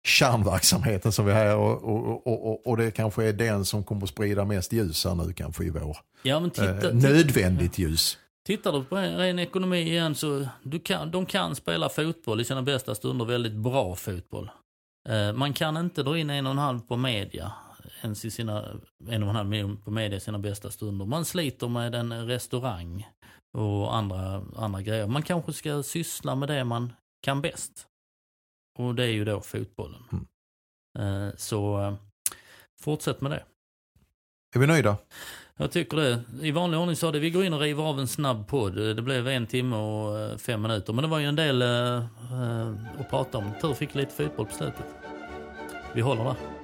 [0.06, 4.08] kärnverksamheten som vi har och, och, och, och, det kanske är den som kommer att
[4.08, 5.96] sprida mest ljus här nu kanske i vår.
[6.22, 8.18] Ja, men titta, Eh, nödvändigt ljus.
[8.46, 12.44] tittar du på en ren ekonomi igen så du kan, de kan spela fotboll i
[12.44, 14.50] sina bästa stunder, väldigt bra fotboll.
[15.08, 17.52] Eh, man kan inte dra in en och en halv på media,
[18.02, 18.64] ens i sina,
[19.08, 21.06] en och en halv miljon på media i sina bästa stunder.
[21.06, 23.06] Man sliter med en restaurang
[23.54, 25.06] och andra, andra grejer.
[25.06, 26.92] Man kanske ska syssla med det man
[27.22, 27.86] kan bäst.
[28.78, 30.02] Och det är ju då fotbollen.
[30.12, 30.26] Mm.
[30.98, 31.94] Eh, så eh,
[32.80, 33.42] fortsätt med det.
[34.56, 34.96] Är vi nöjda?
[35.56, 36.22] Jag tycker det.
[36.42, 38.74] I vanlig ordning sa det, vi går in och river av en snabb podd.
[38.74, 40.92] Det blev en timme och eh, fem minuter.
[40.92, 41.62] Men det var ju en del
[42.98, 43.50] att prata om.
[43.60, 44.86] Tur fick lite fotboll på slutet.
[45.94, 46.63] Vi håller där.